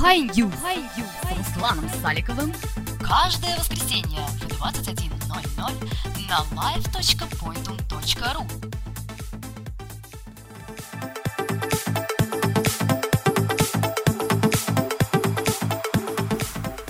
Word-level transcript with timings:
High 0.00 0.20
News 0.20 0.54
с 0.54 1.36
Русланом 1.36 1.88
Саликовым 2.00 2.54
каждое 3.00 3.56
воскресенье 3.58 4.20
в 4.38 4.46
21.00 4.62 5.72
на 6.28 6.38
live.pointum.ru 6.54 8.46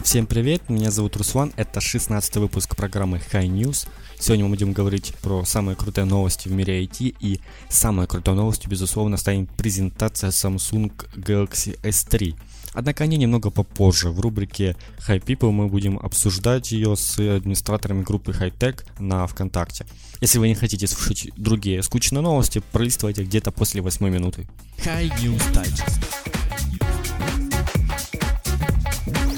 Всем 0.03 0.27
привет, 0.27 0.69
меня 0.69 0.91
зовут 0.91 1.17
Руслан, 1.17 1.53
это 1.57 1.81
16 1.81 2.37
выпуск 2.37 2.77
программы 2.77 3.21
High 3.33 3.49
News. 3.49 3.89
Сегодня 4.19 4.45
мы 4.45 4.51
будем 4.51 4.73
говорить 4.73 5.15
про 5.23 5.45
самые 5.45 5.77
крутые 5.77 6.05
новости 6.07 6.49
в 6.49 6.53
мире 6.53 6.83
IT 6.85 7.17
и 7.21 7.41
самой 7.69 8.07
крутой 8.07 8.35
новостью, 8.35 8.71
безусловно, 8.71 9.17
станет 9.17 9.51
презентация 9.51 10.31
Samsung 10.31 10.93
Galaxy 11.15 11.79
S3. 11.83 12.35
Однако 12.79 13.03
они 13.03 13.17
немного 13.17 13.51
попозже. 13.51 14.11
В 14.11 14.21
рубрике 14.21 14.77
High 15.09 15.21
People 15.25 15.51
мы 15.51 15.67
будем 15.67 15.99
обсуждать 15.99 16.71
ее 16.71 16.95
с 16.95 17.19
администраторами 17.19 18.05
группы 18.05 18.31
High 18.31 18.57
Tech 18.57 18.85
на 19.01 19.27
ВКонтакте. 19.27 19.85
Если 20.21 20.39
вы 20.39 20.47
не 20.47 20.55
хотите 20.55 20.87
слушать 20.87 21.33
другие 21.37 21.83
скучные 21.83 22.23
новости, 22.23 22.63
пролистывайте 22.71 23.25
где-то 23.25 23.51
после 23.51 23.83
8 23.83 24.09
минуты. 24.09 24.47
High 24.85 25.11
News 25.19 25.43
Digest. 25.53 25.99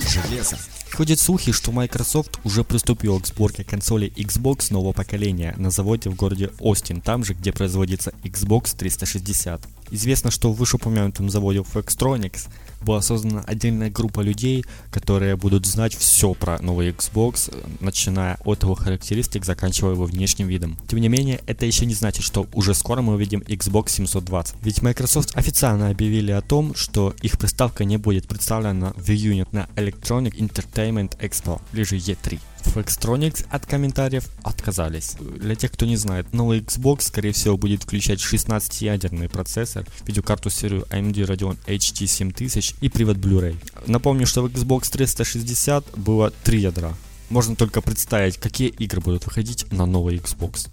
Железо. 0.07 0.59
Ходят 0.93 1.19
слухи, 1.19 1.53
что 1.53 1.73
Microsoft 1.73 2.41
уже 2.45 2.63
приступила 2.63 3.19
к 3.21 3.27
сборке 3.27 3.65
консолей 3.65 4.13
Xbox 4.15 4.71
нового 4.71 4.93
поколения 4.93 5.55
на 5.57 5.71
заводе 5.71 6.11
в 6.11 6.15
городе 6.15 6.51
Остин, 6.59 7.01
там 7.01 7.25
же, 7.25 7.33
где 7.33 7.53
производится 7.53 8.13
Xbox 8.23 8.77
360. 8.77 9.63
Известно, 9.91 10.31
что 10.31 10.53
в 10.53 10.57
вышеупомянутом 10.57 11.31
заводе 11.31 11.61
Flextronics 11.61 12.49
была 12.83 13.03
создана 13.03 13.43
отдельная 13.43 13.91
группа 13.91 14.21
людей, 14.21 14.65
которые 14.91 15.37
будут 15.37 15.67
знать 15.67 15.95
все 15.95 16.35
про 16.35 16.61
новый 16.61 16.91
Xbox, 16.91 17.55
начиная 17.81 18.39
от 18.45 18.63
его 18.63 18.75
характеристик, 18.75 19.45
заканчивая 19.45 19.93
его 19.93 20.05
внешним 20.05 20.49
видом. 20.49 20.79
Тем 20.89 21.01
не 21.01 21.09
менее, 21.09 21.41
это 21.47 21.67
еще 21.67 21.87
не 21.87 21.95
значит, 21.95 22.25
что 22.25 22.47
уже 22.55 22.75
скоро 22.75 23.03
мы 23.03 23.15
увидим 23.15 23.41
Xbox 23.41 23.91
720. 23.91 24.57
Ведь 24.63 24.83
Microsoft 24.83 25.37
официально 25.37 25.91
объявили 25.91 26.33
о 26.33 26.41
том, 26.41 26.75
что 26.75 27.15
их 27.23 27.39
приставка 27.39 27.85
не 27.85 27.97
будет 27.97 28.29
представлена 28.29 28.93
в 28.97 29.11
июне 29.11 29.47
на 29.53 29.69
Electronic 29.77 30.37
Entertainment 30.39 31.19
Expo, 31.19 31.61
ближе 31.73 31.97
E3. 31.97 32.39
Flextronics 32.65 33.47
от 33.51 33.67
комментариев 33.67 34.29
отказались. 34.43 35.17
Для 35.19 35.55
тех, 35.55 35.73
кто 35.73 35.87
не 35.87 35.97
знает, 35.97 36.33
новый 36.33 36.61
Xbox, 36.61 37.03
скорее 37.03 37.33
всего, 37.33 37.57
будет 37.57 37.83
включать 37.83 38.21
16-ядерный 38.21 39.29
процессор, 39.29 39.87
видеокарту 40.07 40.51
серию 40.51 40.87
AMD 40.91 41.15
Radeon 41.15 41.59
HT 41.67 42.07
7000 42.07 42.75
и 42.81 42.89
привод 42.89 43.17
Blu-ray. 43.17 43.57
Напомню, 43.87 44.27
что 44.27 44.43
в 44.43 44.47
Xbox 44.47 44.91
360 44.91 45.99
было 45.99 46.31
3 46.45 46.61
ядра. 46.61 46.95
Можно 47.29 47.55
только 47.57 47.81
представить, 47.81 48.39
какие 48.39 48.69
игры 48.69 49.01
будут 49.01 49.25
выходить 49.25 49.71
на 49.73 49.87
новый 49.87 50.17
Xbox. 50.17 50.69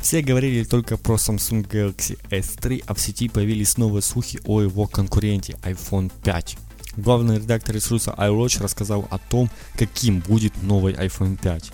Все 0.00 0.22
говорили 0.22 0.64
только 0.64 0.96
про 0.96 1.16
Samsung 1.16 1.66
Galaxy 1.68 2.18
S3, 2.30 2.84
а 2.86 2.94
в 2.94 3.00
сети 3.00 3.28
появились 3.28 3.76
новые 3.76 4.02
слухи 4.02 4.40
о 4.44 4.62
его 4.62 4.86
конкуренте 4.86 5.56
iPhone 5.62 6.12
5. 6.22 6.56
Главный 6.98 7.36
редактор 7.36 7.76
ресурса 7.76 8.12
iWatch 8.18 8.60
рассказал 8.60 9.06
о 9.10 9.18
том, 9.18 9.48
каким 9.76 10.18
будет 10.18 10.60
новый 10.64 10.94
iPhone 10.94 11.38
5. 11.40 11.70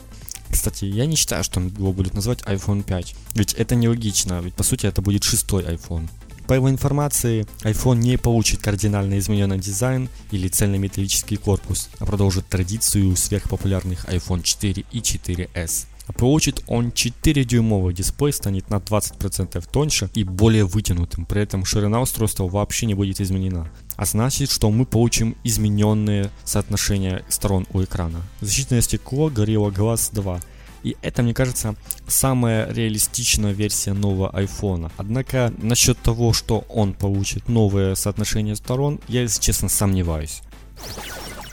Кстати, 0.50 0.84
я 0.84 1.06
не 1.06 1.17
считаю, 1.17 1.42
что 1.42 1.61
его 1.61 1.94
будут 1.94 2.12
называть 2.12 2.42
iPhone 2.42 2.83
5, 2.83 3.17
ведь 3.34 3.55
это 3.55 3.75
нелогично, 3.75 4.42
ведь 4.42 4.52
по 4.55 4.62
сути 4.62 4.84
это 4.84 5.00
будет 5.00 5.25
шестой 5.25 5.64
iPhone. 5.64 6.11
По 6.47 6.52
его 6.52 6.69
информации, 6.69 7.47
iPhone 7.62 8.00
не 8.00 8.19
получит 8.19 8.61
кардинально 8.61 9.19
измененный 9.19 9.58
дизайн 9.58 10.11
или 10.30 10.48
цельнометаллический 10.48 11.39
корпус, 11.39 11.89
а 12.00 12.05
продолжит 12.05 12.47
традицию 12.47 13.17
сверхпопулярных 13.17 14.05
iPhone 14.05 14.42
4 14.42 14.84
и 14.92 14.98
4s. 14.98 15.86
А 16.06 16.12
получит 16.12 16.62
он 16.67 16.89
4-дюймовый 16.89 17.95
дисплей, 17.95 18.35
станет 18.35 18.68
на 18.68 18.74
20% 18.74 19.64
тоньше 19.73 20.11
и 20.12 20.23
более 20.23 20.67
вытянутым, 20.67 21.24
при 21.24 21.41
этом 21.41 21.64
ширина 21.64 22.02
устройства 22.02 22.46
вообще 22.46 22.85
не 22.85 22.92
будет 22.92 23.23
изменена. 23.23 23.70
А 23.96 24.05
значит, 24.05 24.50
что 24.50 24.70
мы 24.70 24.86
получим 24.86 25.36
измененные 25.44 26.30
соотношения 26.44 27.24
сторон 27.28 27.66
у 27.72 27.82
экрана. 27.82 28.22
Защитное 28.40 28.80
стекло 28.80 29.30
Gorilla 29.30 29.72
Glass 29.72 30.10
2 30.12 30.40
и 30.84 30.98
это, 31.00 31.22
мне 31.22 31.32
кажется, 31.32 31.74
самая 32.06 32.70
реалистичная 32.70 33.52
версия 33.52 33.94
нового 33.94 34.30
iPhone. 34.38 34.92
Однако 34.98 35.52
насчет 35.56 35.98
того, 35.98 36.34
что 36.34 36.66
он 36.68 36.92
получит 36.92 37.48
новое 37.48 37.94
соотношение 37.94 38.55
сторон, 38.55 39.00
я, 39.08 39.22
если 39.22 39.40
честно, 39.40 39.70
сомневаюсь. 39.70 40.42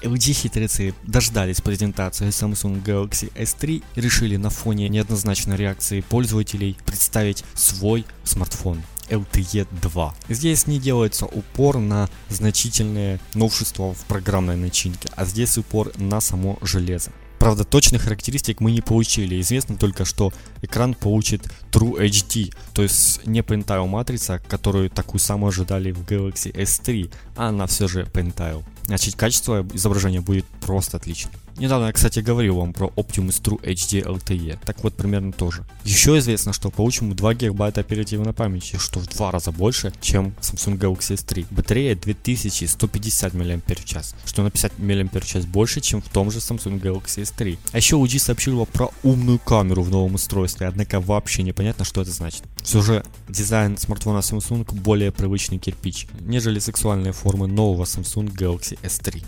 LG-хитрецы 0.02 0.94
дождались 1.04 1.62
презентации 1.62 2.28
Samsung 2.28 2.84
Galaxy 2.84 3.32
S3 3.34 3.84
и 3.96 4.02
решили 4.02 4.36
на 4.36 4.50
фоне 4.50 4.90
неоднозначной 4.90 5.56
реакции 5.56 6.02
пользователей 6.02 6.76
представить 6.86 7.46
свой 7.54 8.06
смартфон. 8.24 8.82
LTE 9.12 9.68
2. 9.82 10.16
Здесь 10.30 10.68
не 10.68 10.80
делается 10.80 11.26
упор 11.26 11.78
на 11.78 12.10
значительные 12.30 13.20
новшества 13.34 13.94
в 13.94 14.04
программной 14.06 14.56
начинке, 14.56 15.10
а 15.16 15.26
здесь 15.26 15.58
упор 15.58 15.92
на 15.98 16.22
само 16.22 16.58
железо. 16.62 17.12
Правда, 17.42 17.64
точных 17.64 18.04
характеристик 18.04 18.60
мы 18.60 18.72
не 18.72 18.82
получили. 18.82 19.42
Известно 19.42 19.76
только, 19.76 20.06
что 20.06 20.32
экран 20.62 20.94
получит 20.94 21.52
True 21.72 22.00
HD, 22.00 22.54
то 22.74 22.84
есть 22.84 23.26
не 23.26 23.40
Pentile 23.40 23.88
матрица, 23.88 24.40
которую 24.48 24.92
такую 24.92 25.20
самую 25.20 25.50
ожидали 25.50 25.92
в 25.92 26.04
Galaxy 26.04 26.54
S3, 26.54 27.12
а 27.36 27.50
она 27.50 27.66
все 27.66 27.88
же 27.88 28.04
Pentile. 28.04 28.64
Значит, 28.86 29.16
качество 29.16 29.66
изображения 29.74 30.22
будет 30.22 30.46
просто 30.62 30.98
отлично. 30.98 31.32
Недавно 31.58 31.88
я, 31.88 31.94
кстати, 31.94 32.20
говорил 32.20 32.58
вам 32.58 32.74
про 32.74 32.88
Optimus 32.96 33.42
True 33.42 33.62
HD 33.62 34.04
LTE. 34.04 34.60
Так 34.66 34.84
вот, 34.84 34.94
примерно 34.94 35.32
тоже. 35.32 35.66
Еще 35.84 36.18
известно, 36.18 36.54
что 36.54 36.70
получим 36.70 37.16
2 37.16 37.34
ГБ 37.34 37.68
оперативной 37.68 38.34
памяти, 38.34 38.78
что 38.78 39.00
в 39.00 39.08
два 39.08 39.32
раза 39.32 39.52
больше, 39.52 39.94
чем 40.02 40.34
Samsung 40.42 40.78
Galaxy 40.78 41.16
S3. 41.16 41.46
Батарея 41.52 41.96
2150 41.96 43.34
мАч, 43.34 43.96
что 44.26 44.44
на 44.44 44.52
50 44.52 44.80
мАч 44.80 45.46
больше, 45.46 45.82
чем 45.82 46.02
в 46.02 46.10
том 46.10 46.32
же 46.32 46.40
Samsung 46.40 46.82
Galaxy 46.82 47.24
S3. 47.24 47.58
А 47.72 47.78
еще 47.78 47.98
LG 47.98 48.20
сообщила 48.20 48.66
про 48.66 48.90
умную 49.04 49.40
камеру 49.40 49.84
в 49.84 49.90
новом 49.90 50.16
устройстве, 50.16 50.68
однако 50.68 51.00
вообще 51.00 51.44
непонятно, 51.44 51.86
что 51.86 52.02
это 52.02 52.12
значит. 52.12 52.44
Все 52.64 52.82
же 52.82 53.04
дизайн 53.30 53.78
смартфона 53.78 54.20
Samsung 54.20 54.66
более 54.74 55.12
привычный 55.12 55.58
кирпич, 55.58 56.08
нежели 56.22 56.60
сексуальные 56.60 57.14
формы 57.14 57.48
нового 57.48 57.84
Samsung 57.84 58.34
Galaxy 58.34 58.80
S3. 58.82 59.24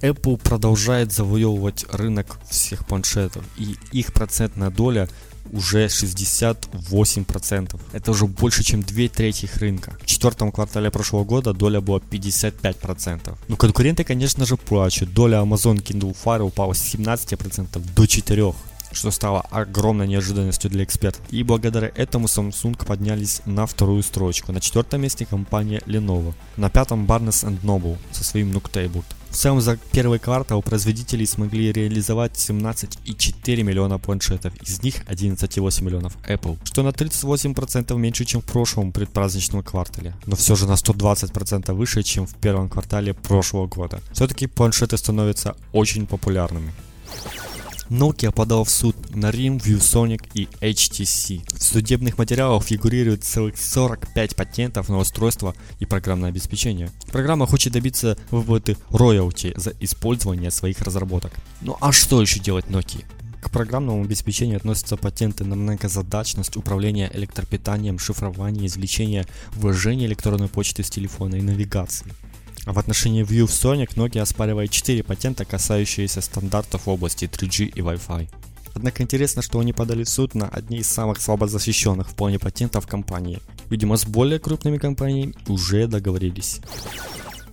Apple 0.00 0.38
продолжает 0.38 1.12
завоевывать 1.12 1.84
рынок 1.90 2.38
всех 2.48 2.86
планшетов, 2.86 3.44
и 3.56 3.76
их 3.92 4.12
процентная 4.12 4.70
доля 4.70 5.08
уже 5.52 5.86
68%. 5.86 7.80
Это 7.92 8.10
уже 8.10 8.26
больше, 8.26 8.62
чем 8.62 8.82
две 8.82 9.08
трети 9.08 9.44
их 9.44 9.56
рынка. 9.56 9.96
В 10.00 10.06
четвертом 10.06 10.52
квартале 10.52 10.90
прошлого 10.90 11.24
года 11.24 11.52
доля 11.52 11.80
была 11.80 11.98
55%. 11.98 13.36
Ну, 13.48 13.56
конкуренты, 13.56 14.04
конечно 14.04 14.44
же, 14.46 14.56
плачут. 14.56 15.12
Доля 15.12 15.38
Amazon 15.38 15.82
Kindle 15.82 16.16
Fire 16.24 16.42
упала 16.42 16.72
с 16.72 16.94
17% 16.94 17.82
до 17.94 18.04
4% 18.04 18.54
что 18.92 19.12
стало 19.12 19.42
огромной 19.52 20.08
неожиданностью 20.08 20.68
для 20.68 20.82
экспертов. 20.82 21.22
И 21.30 21.44
благодаря 21.44 21.92
этому 21.94 22.26
Samsung 22.26 22.84
поднялись 22.84 23.40
на 23.46 23.66
вторую 23.66 24.02
строчку. 24.02 24.52
На 24.52 24.60
четвертом 24.60 25.02
месте 25.02 25.26
компания 25.26 25.80
Lenovo. 25.86 26.34
На 26.56 26.70
пятом 26.70 27.06
Barnes 27.06 27.46
Noble 27.62 27.98
со 28.10 28.24
своим 28.24 28.50
Noctable. 28.50 29.04
В 29.30 29.36
целом 29.36 29.60
за 29.60 29.78
первый 29.92 30.18
квартал 30.18 30.60
производители 30.60 31.24
смогли 31.24 31.72
реализовать 31.72 32.32
17,4 32.32 33.62
миллиона 33.62 33.98
планшетов, 33.98 34.52
из 34.60 34.82
них 34.82 35.04
11,8 35.06 35.84
миллионов 35.84 36.16
Apple, 36.28 36.58
что 36.64 36.82
на 36.82 36.88
38% 36.88 37.96
меньше, 37.96 38.24
чем 38.24 38.40
в 38.42 38.44
прошлом 38.44 38.92
предпраздничном 38.92 39.62
квартале, 39.62 40.14
но 40.26 40.34
все 40.34 40.56
же 40.56 40.66
на 40.66 40.72
120% 40.72 41.72
выше, 41.72 42.02
чем 42.02 42.26
в 42.26 42.34
первом 42.34 42.68
квартале 42.68 43.14
прошлого 43.14 43.66
года. 43.66 44.00
Все-таки 44.12 44.46
планшеты 44.46 44.98
становятся 44.98 45.56
очень 45.72 46.06
популярными. 46.06 46.72
Nokia 47.90 48.30
подал 48.30 48.62
в 48.62 48.70
суд 48.70 48.94
на 49.16 49.30
RIM, 49.30 49.58
ViewSonic 49.58 50.30
и 50.34 50.48
HTC. 50.60 51.42
В 51.58 51.60
судебных 51.60 52.18
материалах 52.18 52.62
фигурирует 52.62 53.24
целых 53.24 53.58
45 53.58 54.36
патентов 54.36 54.88
на 54.88 54.98
устройство 54.98 55.56
и 55.80 55.86
программное 55.86 56.28
обеспечение. 56.28 56.90
Программа 57.10 57.48
хочет 57.48 57.72
добиться 57.72 58.16
выплаты 58.30 58.76
роялти 58.90 59.52
за 59.56 59.72
использование 59.80 60.52
своих 60.52 60.80
разработок. 60.82 61.32
Ну 61.62 61.76
а 61.80 61.90
что 61.90 62.22
еще 62.22 62.38
делать 62.38 62.66
Nokia? 62.66 63.04
К 63.42 63.50
программному 63.50 64.04
обеспечению 64.04 64.58
относятся 64.58 64.96
патенты 64.96 65.44
на 65.44 65.56
многозадачность, 65.56 66.56
управление 66.56 67.10
электропитанием, 67.12 67.98
шифрование, 67.98 68.66
извлечение, 68.66 69.26
ввожение 69.54 70.06
электронной 70.06 70.48
почты 70.48 70.84
с 70.84 70.90
телефона 70.90 71.36
и 71.36 71.42
навигации. 71.42 72.06
В 72.66 72.78
отношении 72.78 73.24
ViewSonic 73.24 73.94
Nokia 73.94 74.20
оспаривает 74.20 74.70
4 74.70 75.02
патента, 75.02 75.44
касающиеся 75.44 76.20
стандартов 76.20 76.86
в 76.86 76.90
области 76.90 77.24
3G 77.24 77.72
и 77.74 77.80
Wi-Fi. 77.80 78.28
Однако 78.74 79.02
интересно, 79.02 79.42
что 79.42 79.58
они 79.58 79.72
подали 79.72 80.04
в 80.04 80.08
суд 80.08 80.34
на 80.34 80.48
одни 80.48 80.78
из 80.78 80.86
самых 80.86 81.20
слабо 81.20 81.48
защищенных 81.48 82.10
в 82.10 82.14
плане 82.14 82.38
патентов 82.38 82.86
компании. 82.86 83.40
Видимо, 83.68 83.96
с 83.96 84.04
более 84.04 84.38
крупными 84.38 84.78
компаниями 84.78 85.34
уже 85.48 85.86
договорились. 85.86 86.60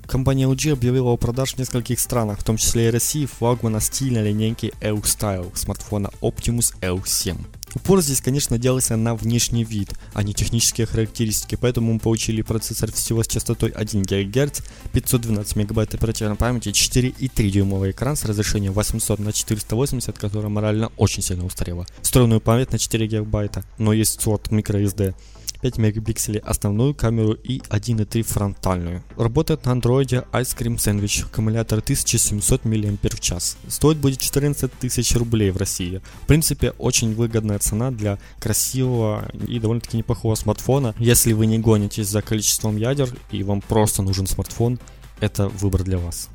Компания 0.05 0.45
LG 0.45 0.73
объявила 0.73 1.09
о 1.09 1.17
продаже 1.17 1.55
в 1.55 1.59
нескольких 1.59 1.99
странах, 1.99 2.39
в 2.39 2.43
том 2.43 2.57
числе 2.57 2.87
и 2.87 2.91
России, 2.91 3.25
флагмана 3.25 3.81
стильной 3.81 4.29
линейки 4.29 4.73
L-Style 4.81 5.55
смартфона 5.55 6.11
Optimus 6.21 6.75
L7. 6.81 7.37
Упор 7.77 8.01
здесь, 8.01 8.21
конечно, 8.21 8.57
делался 8.57 8.95
на 8.95 9.13
внешний 9.13 9.63
вид, 9.63 9.93
а 10.15 10.23
не 10.23 10.33
технические 10.33 10.87
характеристики, 10.87 11.53
поэтому 11.53 11.93
мы 11.93 11.99
получили 11.99 12.41
процессор 12.41 12.91
всего 12.91 13.21
с 13.21 13.27
частотой 13.27 13.69
1 13.69 14.01
ГГц, 14.01 14.61
512 14.93 15.55
МБ 15.55 15.77
оперативной 15.77 16.35
памяти, 16.35 16.69
4,3 16.69 17.49
дюймовый 17.51 17.91
экран 17.91 18.15
с 18.15 18.25
разрешением 18.25 18.73
800 18.73 19.19
на 19.19 19.31
480, 19.31 20.17
которое 20.17 20.47
морально 20.47 20.91
очень 20.97 21.21
сильно 21.21 21.45
устарело, 21.45 21.85
встроенную 22.01 22.41
память 22.41 22.71
на 22.71 22.79
4 22.79 23.07
ГБ, 23.07 23.51
но 23.77 23.93
есть 23.93 24.21
слот 24.21 24.47
microSD, 24.47 25.13
5 25.61 25.77
мегапикселей 25.77 26.39
основную 26.39 26.93
камеру 26.93 27.33
и 27.33 27.59
1.3 27.59 28.23
фронтальную. 28.23 29.03
Работает 29.15 29.65
на 29.65 29.73
андроиде 29.73 30.23
Ice 30.31 30.55
Cream 30.57 30.75
Sandwich, 30.77 31.25
аккумулятор 31.25 31.79
1700 31.79 32.65
мАч. 32.65 33.33
Стоит 33.67 33.97
будет 33.97 34.19
14 34.19 34.71
тысяч 34.71 35.15
рублей 35.15 35.51
в 35.51 35.57
России. 35.57 36.01
В 36.23 36.27
принципе, 36.27 36.71
очень 36.71 37.13
выгодная 37.13 37.59
цена 37.59 37.91
для 37.91 38.19
красивого 38.39 39.29
и 39.47 39.59
довольно-таки 39.59 39.97
неплохого 39.97 40.35
смартфона. 40.35 40.95
Если 40.99 41.33
вы 41.33 41.45
не 41.45 41.59
гонитесь 41.59 42.07
за 42.07 42.21
количеством 42.21 42.77
ядер 42.77 43.09
и 43.31 43.43
вам 43.43 43.61
просто 43.61 44.01
нужен 44.01 44.27
смартфон, 44.27 44.79
это 45.19 45.47
выбор 45.49 45.83
для 45.83 45.97
вас. 45.97 46.29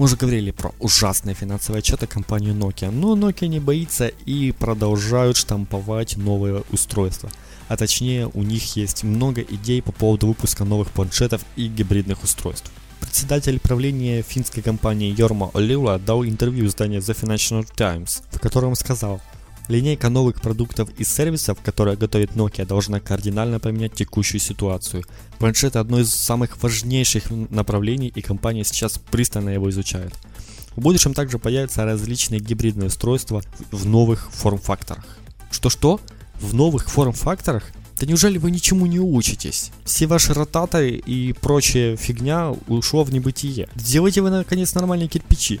Мы 0.00 0.04
уже 0.06 0.16
говорили 0.16 0.50
про 0.50 0.72
ужасные 0.78 1.34
финансовые 1.34 1.80
отчеты 1.80 2.06
компании 2.06 2.54
Nokia, 2.54 2.90
но 2.90 3.14
Nokia 3.14 3.48
не 3.48 3.60
боится 3.60 4.08
и 4.08 4.50
продолжают 4.50 5.36
штамповать 5.36 6.16
новые 6.16 6.64
устройства– 6.72 7.30
а 7.70 7.76
точнее 7.76 8.28
у 8.34 8.42
них 8.42 8.74
есть 8.74 9.04
много 9.04 9.42
идей 9.42 9.80
по 9.80 9.92
поводу 9.92 10.26
выпуска 10.26 10.64
новых 10.64 10.90
планшетов 10.90 11.42
и 11.54 11.68
гибридных 11.68 12.24
устройств. 12.24 12.68
Председатель 12.98 13.60
правления 13.60 14.22
финской 14.22 14.60
компании 14.60 15.14
Йорма 15.16 15.52
Олила 15.54 15.96
дал 16.00 16.24
интервью 16.24 16.66
изданию 16.66 17.00
The 17.00 17.16
Financial 17.16 17.64
Times, 17.76 18.24
в 18.32 18.40
котором 18.40 18.74
сказал, 18.74 19.20
Линейка 19.70 20.10
новых 20.10 20.42
продуктов 20.42 20.90
и 20.98 21.04
сервисов, 21.04 21.58
которые 21.62 21.96
готовит 21.96 22.32
Nokia, 22.32 22.66
должна 22.66 23.00
кардинально 23.00 23.58
поменять 23.58 23.94
текущую 23.94 24.40
ситуацию. 24.40 25.04
Планшет 25.38 25.76
одно 25.76 26.00
из 26.00 26.12
самых 26.12 26.62
важнейших 26.62 27.30
направлений, 27.30 28.12
и 28.14 28.20
компания 28.20 28.64
сейчас 28.64 28.98
пристально 29.10 29.50
его 29.50 29.70
изучает. 29.70 30.12
В 30.76 30.80
будущем 30.80 31.14
также 31.14 31.38
появятся 31.38 31.84
различные 31.84 32.40
гибридные 32.40 32.88
устройства 32.88 33.42
в 33.70 33.86
новых 33.86 34.30
форм-факторах. 34.32 35.18
Что-что? 35.50 36.00
в 36.40 36.54
новых 36.54 36.90
форм-факторах? 36.90 37.64
Да 37.98 38.06
неужели 38.06 38.38
вы 38.38 38.50
ничему 38.50 38.86
не 38.86 38.98
учитесь? 38.98 39.72
Все 39.84 40.06
ваши 40.06 40.32
ротаторы 40.32 40.90
и 40.90 41.34
прочая 41.34 41.96
фигня 41.96 42.54
ушло 42.66 43.04
в 43.04 43.12
небытие. 43.12 43.68
Сделайте 43.76 44.22
вы 44.22 44.30
наконец 44.30 44.74
нормальные 44.74 45.08
кирпичи. 45.08 45.60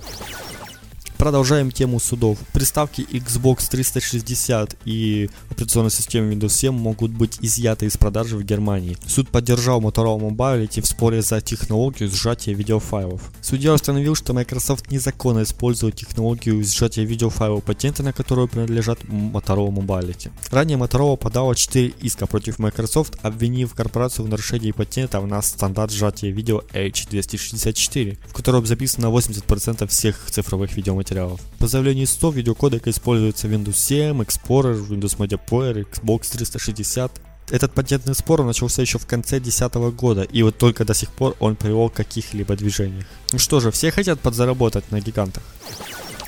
Продолжаем 1.20 1.70
тему 1.70 2.00
судов. 2.00 2.38
Приставки 2.54 3.02
Xbox 3.02 3.68
360 3.70 4.74
и 4.86 5.28
операционная 5.50 5.90
система 5.90 6.32
Windows 6.32 6.48
7 6.48 6.72
могут 6.72 7.10
быть 7.10 7.36
изъяты 7.42 7.84
из 7.84 7.98
продажи 7.98 8.38
в 8.38 8.42
Германии. 8.42 8.96
Суд 9.06 9.28
поддержал 9.28 9.82
Motorola 9.82 10.18
Mobility 10.18 10.80
в 10.80 10.86
споре 10.86 11.20
за 11.20 11.42
технологию 11.42 12.08
сжатия 12.10 12.54
видеофайлов. 12.54 13.20
Судья 13.42 13.74
установил, 13.74 14.14
что 14.14 14.32
Microsoft 14.32 14.90
незаконно 14.90 15.42
использует 15.42 15.96
технологию 15.96 16.64
сжатия 16.64 17.04
видеофайлов, 17.04 17.64
патенты 17.64 18.02
на 18.02 18.14
которую 18.14 18.48
принадлежат 18.48 19.00
Motorola 19.02 19.68
Mobility. 19.68 20.30
Ранее 20.50 20.78
Motorola 20.78 21.18
подала 21.18 21.54
4 21.54 21.88
иска 22.00 22.26
против 22.26 22.58
Microsoft, 22.58 23.18
обвинив 23.20 23.74
корпорацию 23.74 24.24
в 24.24 24.30
нарушении 24.30 24.72
патентов 24.72 25.26
на 25.26 25.42
стандарт 25.42 25.92
сжатия 25.92 26.30
видео 26.30 26.62
H264, 26.72 28.16
в 28.26 28.32
котором 28.32 28.64
записано 28.64 29.08
80% 29.08 29.86
всех 29.86 30.16
цифровых 30.30 30.74
видеоматериалов 30.78 31.09
материалов. 31.10 31.40
По 31.58 31.66
заявлению 31.66 32.06
100 32.06 32.30
видеокодека 32.30 32.90
используется 32.90 33.48
Windows 33.48 33.76
7, 33.76 34.20
Explorer, 34.22 34.88
Windows 34.88 35.18
Media 35.18 35.40
Player, 35.44 35.86
Xbox 35.90 36.30
360. 36.32 37.12
Этот 37.50 37.74
патентный 37.74 38.14
спор 38.14 38.44
начался 38.44 38.82
еще 38.82 38.98
в 38.98 39.06
конце 39.06 39.40
2010 39.40 39.74
года, 39.96 40.22
и 40.22 40.42
вот 40.42 40.56
только 40.56 40.84
до 40.84 40.94
сих 40.94 41.10
пор 41.10 41.34
он 41.40 41.56
привел 41.56 41.90
к 41.90 41.94
каких-либо 41.94 42.54
движениях. 42.56 43.06
Ну 43.32 43.38
что 43.38 43.60
же, 43.60 43.70
все 43.72 43.90
хотят 43.90 44.20
подзаработать 44.20 44.90
на 44.92 45.00
гигантах. 45.00 45.42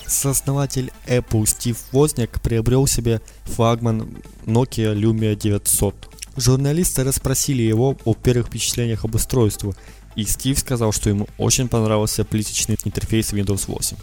Сооснователь 0.06 0.92
Apple 1.06 1.46
Стив 1.46 1.78
Возняк 1.92 2.40
приобрел 2.42 2.86
себе 2.86 3.20
флагман 3.44 4.16
Nokia 4.46 4.94
Lumia 4.94 5.36
900. 5.36 5.94
Журналисты 6.36 7.04
расспросили 7.04 7.62
его 7.62 7.96
о 8.04 8.14
первых 8.14 8.48
впечатлениях 8.48 9.04
об 9.04 9.14
устройстве, 9.14 9.74
и 10.16 10.24
Стив 10.24 10.58
сказал, 10.58 10.92
что 10.92 11.08
ему 11.08 11.28
очень 11.38 11.68
понравился 11.68 12.24
плиточный 12.24 12.76
интерфейс 12.84 13.32
Windows 13.32 13.64
8. 13.66 13.96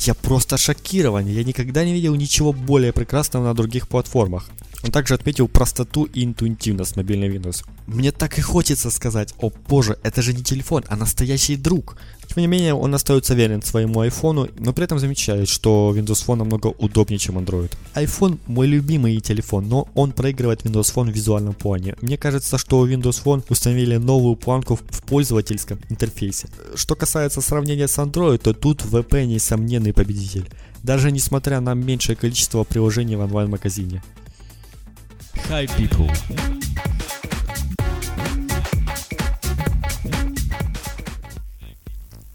Я 0.00 0.14
просто 0.14 0.56
шокирован, 0.56 1.26
я 1.26 1.44
никогда 1.44 1.84
не 1.84 1.92
видел 1.92 2.14
ничего 2.14 2.52
более 2.52 2.92
прекрасного 2.92 3.44
на 3.44 3.54
других 3.54 3.86
платформах. 3.86 4.50
Он 4.82 4.90
также 4.90 5.14
отметил 5.14 5.46
простоту 5.46 6.04
и 6.04 6.24
интуитивность 6.24 6.96
мобильной 6.96 7.28
Windows. 7.28 7.64
Мне 7.86 8.12
так 8.12 8.38
и 8.38 8.40
хочется 8.40 8.90
сказать, 8.90 9.34
о 9.38 9.50
боже, 9.68 9.98
это 10.02 10.22
же 10.22 10.32
не 10.32 10.42
телефон, 10.42 10.84
а 10.88 10.96
настоящий 10.96 11.56
друг. 11.56 11.96
Тем 12.28 12.42
не 12.42 12.46
менее, 12.46 12.74
он 12.74 12.94
остается 12.94 13.34
верен 13.34 13.60
своему 13.60 14.00
айфону, 14.00 14.48
но 14.58 14.72
при 14.72 14.84
этом 14.84 15.00
замечает, 15.00 15.48
что 15.48 15.92
Windows 15.94 16.24
Phone 16.24 16.36
намного 16.36 16.68
удобнее, 16.68 17.18
чем 17.18 17.38
Android. 17.38 17.70
iPhone 17.94 18.38
мой 18.46 18.68
любимый 18.68 19.20
телефон, 19.20 19.68
но 19.68 19.88
он 19.94 20.12
проигрывает 20.12 20.62
Windows 20.62 20.94
Phone 20.94 21.10
в 21.10 21.14
визуальном 21.14 21.54
плане. 21.54 21.96
Мне 22.00 22.16
кажется, 22.16 22.56
что 22.56 22.86
Windows 22.86 23.20
Phone 23.24 23.42
установили 23.48 23.96
новую 23.96 24.36
планку 24.36 24.76
в 24.76 25.02
пользовательском 25.02 25.80
интерфейсе. 25.90 26.48
Что 26.76 26.94
касается 26.94 27.40
сравнения 27.40 27.88
с 27.88 27.98
Android, 27.98 28.38
то 28.38 28.54
тут 28.54 28.82
VP 28.82 29.26
несомненный 29.26 29.89
победитель. 29.92 30.48
Даже 30.82 31.10
несмотря 31.12 31.60
на 31.60 31.74
меньшее 31.74 32.16
количество 32.16 32.64
приложений 32.64 33.16
в 33.16 33.20
онлайн-магазине. 33.20 34.02
Hi 35.48 35.66
people. 35.76 36.10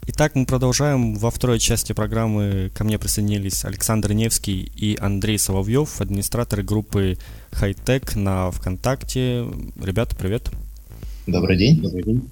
Итак, 0.08 0.34
мы 0.34 0.46
продолжаем. 0.46 1.14
Во 1.14 1.30
второй 1.30 1.58
части 1.58 1.92
программы 1.92 2.70
ко 2.74 2.84
мне 2.84 2.98
присоединились 2.98 3.66
Александр 3.66 4.12
Невский 4.12 4.62
и 4.74 4.96
Андрей 4.98 5.38
Соловьев, 5.38 6.00
администраторы 6.00 6.62
группы 6.62 7.18
Hightech 7.52 8.18
на 8.18 8.50
ВКонтакте. 8.50 9.44
Ребята, 9.78 10.16
привет. 10.16 10.50
Добрый 11.26 11.58
день. 11.58 11.82
Добрый 11.82 12.02
день. 12.02 12.30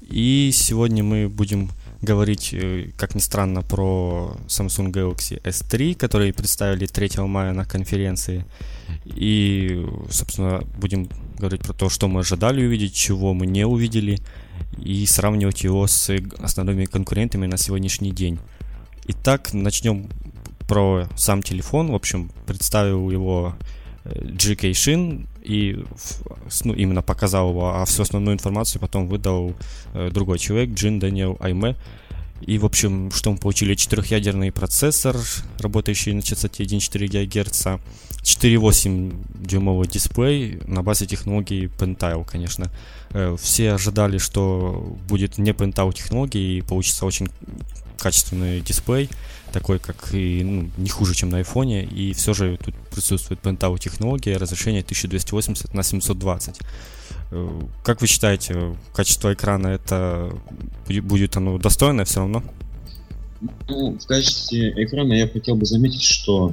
И 0.00 0.50
сегодня 0.52 1.04
мы 1.04 1.28
будем 1.28 1.70
говорить, 2.04 2.50
э, 2.52 2.90
как 2.96 3.14
ни 3.14 3.20
странно, 3.20 3.62
про 3.62 4.36
Samsung 4.46 4.92
Galaxy 4.92 5.42
S3, 5.42 5.94
который 5.94 6.32
представили 6.32 6.86
3 6.86 7.26
мая 7.26 7.52
на 7.52 7.64
конференции. 7.64 8.44
И, 9.04 9.86
собственно, 10.10 10.62
будем 10.78 11.08
говорить 11.38 11.62
про 11.62 11.72
то, 11.72 11.88
что 11.88 12.08
мы 12.08 12.20
ожидали 12.20 12.64
увидеть, 12.64 12.94
чего 12.94 13.34
мы 13.34 13.46
не 13.46 13.66
увидели– 13.66 14.18
и 14.78 15.06
сравнивать 15.06 15.64
его 15.64 15.86
с 15.86 16.10
основными 16.38 16.84
конкурентами 16.84 17.46
на 17.46 17.56
сегодняшний 17.56 18.10
день. 18.10 18.38
Итак, 19.06 19.52
начнем 19.52 20.08
про 20.68 21.06
сам 21.16 21.42
телефон. 21.42 21.90
В 21.90 21.94
общем, 21.94 22.30
представил 22.46 23.10
его 23.10 23.54
Э, 24.04 24.10
Shin 24.72 25.26
и 25.42 25.84
ну, 26.64 26.74
именно 26.74 27.02
показал 27.02 27.50
его, 27.50 27.74
а 27.74 27.84
всю 27.84 28.02
основную 28.02 28.34
информацию 28.34 28.80
потом 28.80 29.08
выдал 29.08 29.54
э, 29.92 30.10
другой 30.10 30.38
человек, 30.38 30.70
Джин 30.70 30.98
Дэниел 30.98 31.36
Айме. 31.40 31.76
И, 32.40 32.58
в 32.58 32.66
общем, 32.66 33.10
что 33.10 33.30
мы 33.30 33.38
получили? 33.38 33.74
Четырехъядерный 33.74 34.52
процессор, 34.52 35.16
работающий 35.60 36.12
на 36.12 36.20
частоте 36.20 36.64
1,4 36.64 37.06
ГГц, 37.06 37.66
4,8 38.22 39.46
дюймовый 39.46 39.88
дисплей 39.88 40.60
на 40.66 40.82
базе 40.82 41.06
технологии 41.06 41.70
Pentile, 41.78 42.26
конечно. 42.30 42.70
Э, 43.10 43.36
все 43.40 43.72
ожидали, 43.72 44.18
что 44.18 44.96
будет 45.08 45.38
не 45.38 45.52
Pentile 45.52 45.94
технологии 45.94 46.58
и 46.58 46.62
получится 46.62 47.06
очень 47.06 47.28
качественный 47.98 48.60
дисплей, 48.60 49.08
такой 49.54 49.78
как 49.78 50.12
и 50.12 50.42
ну, 50.42 50.68
не 50.76 50.90
хуже, 50.90 51.14
чем 51.14 51.30
на 51.30 51.38
айфоне, 51.38 51.84
и 51.84 52.12
все 52.12 52.34
же 52.34 52.58
тут 52.62 52.74
присутствует 52.92 53.40
Pentile 53.40 53.78
технология, 53.78 54.36
разрешение 54.36 54.82
1280 54.82 55.72
на 55.72 55.82
720. 55.84 56.60
Э, 57.30 57.60
как 57.84 58.00
вы 58.00 58.08
считаете, 58.08 58.76
качество 58.92 59.32
экрана 59.32 59.68
это 59.68 60.32
будет 60.88 61.36
оно 61.36 61.58
достойное 61.58 62.04
все 62.04 62.20
равно? 62.20 62.42
Ну, 63.68 63.96
в 63.96 64.06
качестве 64.06 64.70
экрана 64.84 65.12
я 65.12 65.28
хотел 65.28 65.54
бы 65.54 65.66
заметить, 65.66 66.02
что 66.02 66.52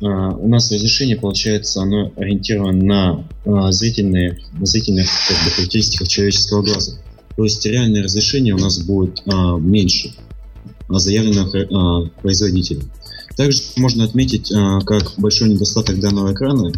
э, 0.00 0.06
у 0.06 0.48
нас 0.48 0.72
разрешение, 0.72 1.16
получается, 1.16 1.82
оно 1.82 2.10
ориентировано 2.16 2.84
на 2.84 3.24
э, 3.44 3.72
зрительные, 3.72 4.38
на 4.54 4.64
зрительных 4.64 5.08
как 5.28 5.44
бы, 5.44 5.50
характеристиках 5.50 6.08
человеческого 6.08 6.62
глаза. 6.62 6.92
То 7.36 7.44
есть 7.44 7.66
реальное 7.66 8.02
разрешение 8.02 8.54
у 8.54 8.58
нас 8.58 8.78
будет 8.78 9.20
э, 9.26 9.30
меньше 9.58 10.14
заявленного 10.88 11.56
э, 11.56 12.10
производителя. 12.22 12.82
Также 13.36 13.62
можно 13.76 14.04
отметить, 14.04 14.50
э, 14.52 14.80
как 14.84 15.14
большой 15.16 15.50
недостаток 15.50 15.98
данного 16.00 16.32
экрана 16.32 16.72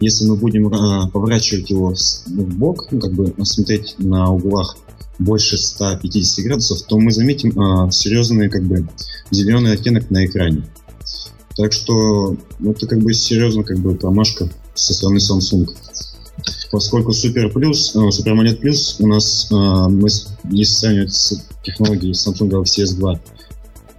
если 0.00 0.26
мы 0.26 0.36
будем 0.36 0.66
э, 0.68 1.08
поворачивать 1.10 1.70
его 1.70 1.94
в 1.94 2.58
бок, 2.58 2.88
ну, 2.90 3.00
как 3.00 3.12
бы 3.12 3.32
смотреть 3.44 3.94
на 3.98 4.30
углах 4.30 4.76
больше 5.18 5.56
150 5.56 6.44
градусов, 6.44 6.82
то 6.82 6.98
мы 6.98 7.12
заметим 7.12 7.90
серьезный 7.92 8.50
как 8.50 8.64
бы 8.64 8.88
зеленый 9.30 9.72
оттенок 9.72 10.10
на 10.10 10.26
экране. 10.26 10.68
Так 11.56 11.72
что 11.72 12.36
ну, 12.58 12.72
это 12.72 12.88
как 12.88 12.98
бы 12.98 13.14
серьезно 13.14 13.62
как 13.62 13.78
бы 13.78 13.94
промашка 13.94 14.50
со 14.74 14.92
стороны 14.92 15.18
Samsung. 15.18 15.68
Поскольку 16.72 17.12
Super 17.12 17.52
Plus, 17.52 17.94
Super 17.94 18.32
AMOLED 18.32 18.60
Plus 18.60 18.96
у 18.98 19.06
нас, 19.06 19.46
мы, 19.50 20.08
если 20.50 20.72
сравнивать 20.72 21.14
с 21.14 21.40
технологией 21.62 22.12
Samsung 22.12 22.50
Galaxy 22.50 22.82
S2, 22.82 23.20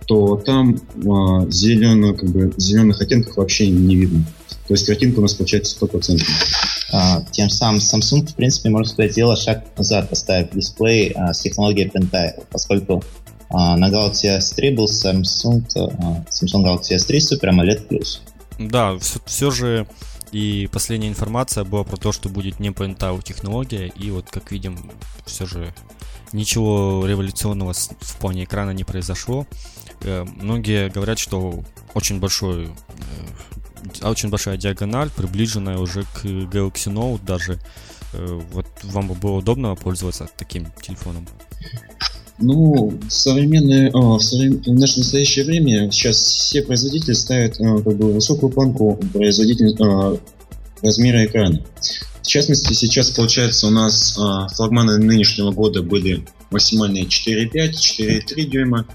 то 0.06 0.38
там 0.38 0.76
э, 0.76 1.52
зеленых, 1.52 2.20
как 2.20 2.30
бы, 2.30 2.54
зеленых 2.58 3.02
оттенков 3.02 3.38
вообще 3.38 3.70
не 3.70 3.96
видно. 3.96 4.26
То 4.68 4.74
есть 4.74 4.86
картинка 4.86 5.20
у 5.20 5.22
нас 5.22 5.34
получается 5.34 5.78
100%. 5.86 6.22
А, 6.92 7.24
тем 7.32 7.50
самым 7.50 7.80
Samsung, 7.80 8.26
в 8.28 8.36
принципе, 8.36 8.70
можно 8.70 8.90
сказать, 8.92 9.12
сделал 9.12 9.36
шаг 9.36 9.66
назад, 9.78 10.10
поставив 10.10 10.52
дисплей 10.52 11.12
а, 11.12 11.34
с 11.34 11.42
технологией 11.42 11.90
Pentile, 11.90 12.44
поскольку 12.50 13.04
а, 13.50 13.78
на 13.78 13.90
Galaxy 13.90 14.38
S3 14.38 14.76
был 14.76 14.86
Samsung, 14.86 15.64
а, 15.76 16.26
Samsung 16.30 16.64
Galaxy 16.64 16.96
S3 16.96 17.18
Super 17.18 17.52
AMOLED 17.52 17.88
Plus. 17.88 18.20
Да, 18.58 18.98
все, 18.98 19.20
все 19.26 19.52
же 19.52 19.88
и 20.32 20.68
последняя 20.72 21.10
информация 21.10 21.64
была 21.64 21.84
про 21.84 21.98
то, 21.98 22.12
что 22.12 22.30
будет 22.30 22.60
не 22.60 22.70
Pentile 22.70 23.24
технология, 23.24 23.88
и 23.88 24.10
вот 24.12 24.30
как 24.30 24.52
видим, 24.52 24.92
все 25.26 25.46
же 25.46 25.74
ничего 26.34 27.06
революционного 27.06 27.74
в 27.74 28.18
плане 28.18 28.44
экрана 28.44 28.72
не 28.72 28.84
произошло. 28.84 29.48
Э, 30.02 30.24
многие 30.24 30.90
говорят, 30.90 31.20
что 31.20 31.64
очень 31.94 32.20
большой 32.20 32.66
э, 32.66 32.70
очень 34.02 34.30
большая 34.30 34.58
диагональ, 34.58 35.10
приближенная 35.16 35.78
уже 35.78 36.04
к 36.04 36.26
Galaxy 36.26 36.92
Note 36.92 37.24
даже. 37.26 37.60
Э, 38.14 38.42
вот 38.52 38.68
вам 38.84 39.08
бы 39.08 39.16
было 39.16 39.38
удобно 39.38 39.76
пользоваться 39.76 40.28
таким 40.38 40.68
телефоном? 40.82 41.28
Ну, 42.38 43.00
современное, 43.08 43.90
а, 43.94 44.18
в, 44.18 44.22
соврем... 44.22 44.62
в 44.62 44.68
наше 44.68 45.00
настоящее 45.00 45.46
время 45.46 45.90
сейчас 45.90 46.18
все 46.18 46.62
производители 46.62 47.14
ставят 47.14 47.60
а, 47.62 47.82
как 47.82 47.96
бы 47.96 48.12
высокую 48.12 48.52
планку 48.52 49.00
производитель 49.14 49.74
а, 49.82 50.18
размера 50.82 51.26
экрана. 51.26 51.64
В 52.22 52.28
частности, 52.28 52.74
сейчас, 52.74 53.12
получается, 53.12 53.68
у 53.68 53.70
нас 53.70 54.18
а, 54.20 54.50
флагманы 54.50 54.98
нынешнего 54.98 55.52
года 55.52 55.82
были 55.82 56.26
максимальные 56.52 57.06
4,5, 57.06 57.72
4,3 57.72 58.44
дюйма. 58.44 58.86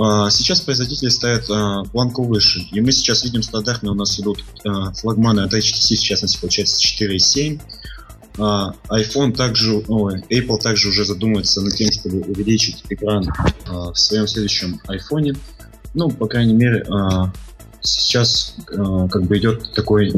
А, 0.00 0.30
сейчас 0.30 0.60
производители 0.60 1.08
ставят 1.08 1.50
а, 1.50 1.82
планку 1.84 2.22
выше. 2.22 2.60
И 2.72 2.80
мы 2.80 2.92
сейчас 2.92 3.24
видим 3.24 3.42
стандартно 3.42 3.92
у 3.92 3.94
нас 3.94 4.18
идут 4.20 4.44
а, 4.64 4.92
флагманы 4.92 5.40
от 5.40 5.52
HTC, 5.52 5.96
в 5.96 6.02
частности, 6.02 6.38
получается 6.40 6.80
4,7. 6.80 7.60
А, 8.38 8.74
iPhone 8.90 9.32
также, 9.32 9.82
ой, 9.88 10.22
Apple 10.30 10.58
также 10.58 10.88
уже 10.88 11.04
задумывается 11.04 11.60
над 11.62 11.74
тем, 11.74 11.90
чтобы 11.90 12.20
увеличить 12.20 12.84
экран 12.88 13.28
в 13.66 13.96
своем 13.96 14.28
следующем 14.28 14.80
iPhone. 14.86 15.36
Ну, 15.94 16.10
по 16.10 16.26
крайней 16.26 16.54
мере, 16.54 16.86
сейчас 17.80 18.54
как 18.66 19.24
бы 19.24 19.38
идет 19.38 19.72
такой 19.74 20.12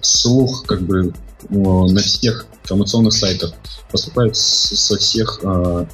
слух, 0.00 0.66
как 0.66 0.82
бы 0.82 1.14
на 1.48 2.00
всех 2.00 2.46
информационных 2.64 3.14
сайтах 3.14 3.54
поступает 3.90 4.36
со 4.36 4.98
всех 4.98 5.40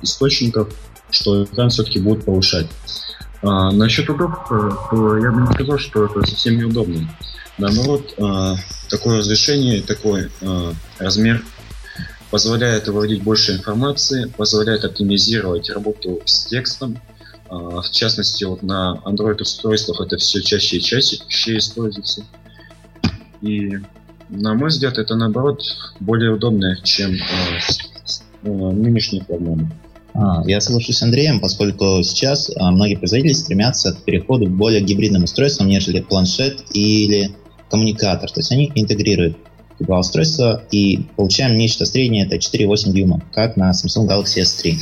источников, 0.02 0.74
что 1.14 1.44
экран 1.44 1.70
все-таки 1.70 2.00
будут 2.00 2.24
повышать. 2.24 2.66
А, 3.42 3.70
насчет 3.70 4.08
удобства, 4.08 4.88
то 4.90 5.18
я 5.18 5.30
бы 5.30 5.42
не 5.42 5.52
сказал, 5.52 5.78
что 5.78 6.04
это 6.06 6.26
совсем 6.26 6.58
неудобно. 6.58 7.08
Наоборот, 7.58 8.14
а, 8.18 8.56
такое 8.88 9.18
разрешение, 9.18 9.82
такой 9.82 10.30
а, 10.42 10.72
размер 10.98 11.44
позволяет 12.30 12.88
выводить 12.88 13.22
больше 13.22 13.52
информации, 13.52 14.32
позволяет 14.36 14.84
оптимизировать 14.84 15.70
работу 15.70 16.20
с 16.24 16.46
текстом. 16.46 16.98
А, 17.48 17.80
в 17.80 17.90
частности, 17.90 18.44
вот 18.44 18.62
на 18.62 19.00
Android 19.04 19.40
устройствах 19.40 20.00
это 20.00 20.16
все 20.16 20.42
чаще 20.42 20.78
и 20.78 20.80
чаще, 20.80 21.18
чаще 21.28 21.58
используется. 21.58 22.24
И 23.40 23.78
на 24.30 24.54
мой 24.54 24.68
взгляд, 24.68 24.98
это 24.98 25.14
наоборот 25.14 25.62
более 26.00 26.32
удобно, 26.32 26.76
чем 26.82 27.12
э, 27.12 27.18
э, 28.42 28.48
нынешние 28.48 29.22
форматы. 29.24 29.68
А, 30.14 30.42
я 30.46 30.60
соглашусь 30.60 30.98
с 30.98 31.02
Андреем, 31.02 31.40
поскольку 31.40 32.02
сейчас 32.02 32.50
а, 32.56 32.70
многие 32.70 32.94
производители 32.94 33.32
стремятся 33.32 33.92
к 33.92 34.04
переходу 34.04 34.46
к 34.46 34.50
более 34.50 34.80
гибридным 34.80 35.24
устройствам, 35.24 35.68
нежели 35.68 36.00
планшет 36.00 36.64
или 36.72 37.32
коммуникатор. 37.68 38.30
То 38.30 38.40
есть 38.40 38.52
они 38.52 38.70
интегрируют 38.74 39.36
два 39.80 39.98
устройства 39.98 40.62
и 40.70 41.04
получаем 41.16 41.58
нечто 41.58 41.84
среднее, 41.84 42.26
это 42.26 42.36
4,8 42.36 42.92
дюйма, 42.92 43.20
как 43.32 43.56
на 43.56 43.72
Samsung 43.72 44.08
Galaxy 44.08 44.42
S3. 44.42 44.76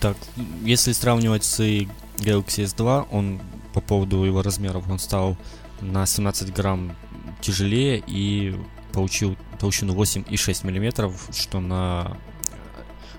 Так, 0.00 0.16
если 0.64 0.90
сравнивать 0.90 1.44
с 1.44 1.60
Galaxy 1.60 2.64
S2, 2.64 3.06
он 3.12 3.40
по 3.72 3.80
поводу 3.80 4.24
его 4.24 4.42
размеров, 4.42 4.84
он 4.90 4.98
стал 4.98 5.36
на 5.80 6.04
17 6.04 6.52
грамм 6.52 6.96
тяжелее 7.40 8.02
и 8.08 8.56
получил 8.92 9.36
толщину 9.60 9.94
8,6 9.94 10.66
мм, 10.66 11.12
что 11.32 11.60
на 11.60 12.16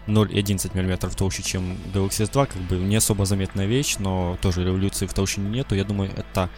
0,11 0.10 0.75
мм 0.75 1.16
толще, 1.16 1.44
чем 1.44 1.78
Galaxy 1.94 2.30
S2, 2.30 2.48
как 2.48 2.62
бы 2.63 2.78
не 2.78 2.96
особо 2.96 3.25
заметная 3.25 3.66
вещь, 3.66 3.98
но 4.00 4.38
тоже 4.42 4.63
революции 4.63 5.06
в 5.06 5.13
толщине 5.13 5.50
нету. 5.50 5.75
Я 5.75 5.84
думаю, 5.84 6.12
это 6.16 6.50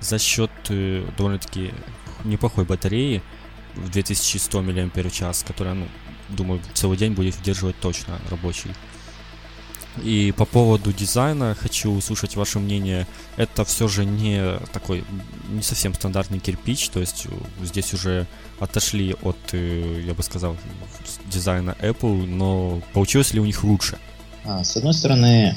за 0.00 0.18
счет 0.18 0.50
э, 0.68 1.04
довольно-таки 1.16 1.72
неплохой 2.24 2.64
батареи 2.64 3.22
в 3.74 3.90
2100 3.90 4.62
мАч, 4.62 5.44
которая, 5.46 5.74
ну, 5.74 5.88
думаю, 6.28 6.60
целый 6.74 6.96
день 6.96 7.12
будет 7.12 7.36
выдерживать 7.36 7.78
точно 7.80 8.18
рабочий. 8.30 8.70
И 10.04 10.32
по 10.32 10.44
поводу 10.44 10.92
дизайна 10.92 11.54
хочу 11.54 11.90
услышать 11.92 12.36
ваше 12.36 12.58
мнение. 12.58 13.06
Это 13.36 13.64
все 13.64 13.88
же 13.88 14.04
не 14.04 14.58
такой, 14.72 15.04
не 15.48 15.62
совсем 15.62 15.94
стандартный 15.94 16.38
кирпич, 16.38 16.88
то 16.90 17.00
есть 17.00 17.26
э, 17.26 17.64
здесь 17.64 17.94
уже 17.94 18.26
отошли 18.60 19.14
от, 19.22 19.36
э, 19.52 20.02
я 20.06 20.14
бы 20.14 20.22
сказал, 20.22 20.56
дизайна 21.26 21.76
Apple, 21.80 22.26
но 22.26 22.80
получилось 22.92 23.32
ли 23.32 23.40
у 23.40 23.44
них 23.44 23.64
лучше? 23.64 23.98
А, 24.44 24.64
с 24.64 24.76
одной 24.76 24.94
стороны, 24.94 25.56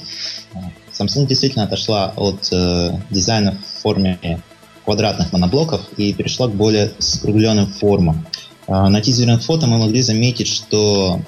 Samsung 0.91 1.25
действительно 1.25 1.65
отошла 1.65 2.13
от 2.15 2.50
э, 2.51 3.00
дизайна 3.10 3.57
в 3.57 3.81
форме 3.81 4.41
квадратных 4.86 5.31
моноблоков 5.31 5.81
и 5.98 6.13
перешла 6.13 6.48
к 6.48 6.53
более 6.53 6.91
скругленным 7.00 7.67
формам. 7.67 8.25
А, 8.67 8.89
на 8.89 9.01
тизерных 9.01 9.43
фото 9.43 9.67
мы 9.67 9.77
могли 9.77 10.01
заметить, 10.01 10.48
что 10.48 11.21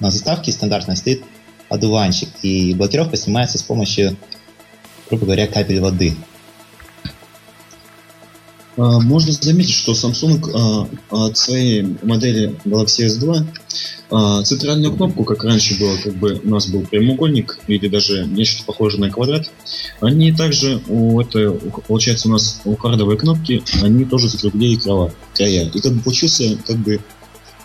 на 0.00 0.10
заставке 0.10 0.52
стандартной 0.52 0.96
стоит 0.96 1.22
одуванчик, 1.68 2.28
и 2.42 2.74
блокировка 2.74 3.16
снимается 3.16 3.58
с 3.58 3.62
помощью, 3.62 4.16
грубо 5.08 5.26
говоря, 5.26 5.46
капель 5.46 5.80
воды. 5.80 6.14
А, 8.78 9.00
можно 9.00 9.32
заметить, 9.32 9.74
что 9.74 9.92
Samsung 9.92 10.88
а, 11.10 11.26
от 11.26 11.36
своей 11.36 11.96
модели 12.02 12.54
Galaxy 12.64 13.06
S2 13.06 13.44
а, 14.10 14.42
центральную 14.42 14.94
кнопку, 14.94 15.24
как 15.24 15.42
раньше 15.42 15.78
было, 15.78 15.96
как 15.96 16.14
бы 16.14 16.40
у 16.44 16.48
нас 16.48 16.68
был 16.68 16.82
прямоугольник 16.82 17.58
или 17.66 17.88
даже 17.88 18.24
нечто 18.24 18.64
похожее 18.64 19.00
на 19.00 19.10
квадрат, 19.10 19.50
они 20.00 20.32
также 20.32 20.80
у 20.86 21.20
это 21.20 21.50
получается 21.88 22.28
у 22.28 22.32
нас 22.32 22.60
у 22.64 22.76
хардовой 22.76 23.18
кнопки, 23.18 23.62
они 23.82 24.04
тоже 24.04 24.28
закруглили 24.28 24.78
края. 25.34 25.70
И 25.74 25.80
как 25.80 25.92
бы 25.92 26.00
получился 26.02 26.56
как 26.66 26.76
бы 26.76 27.00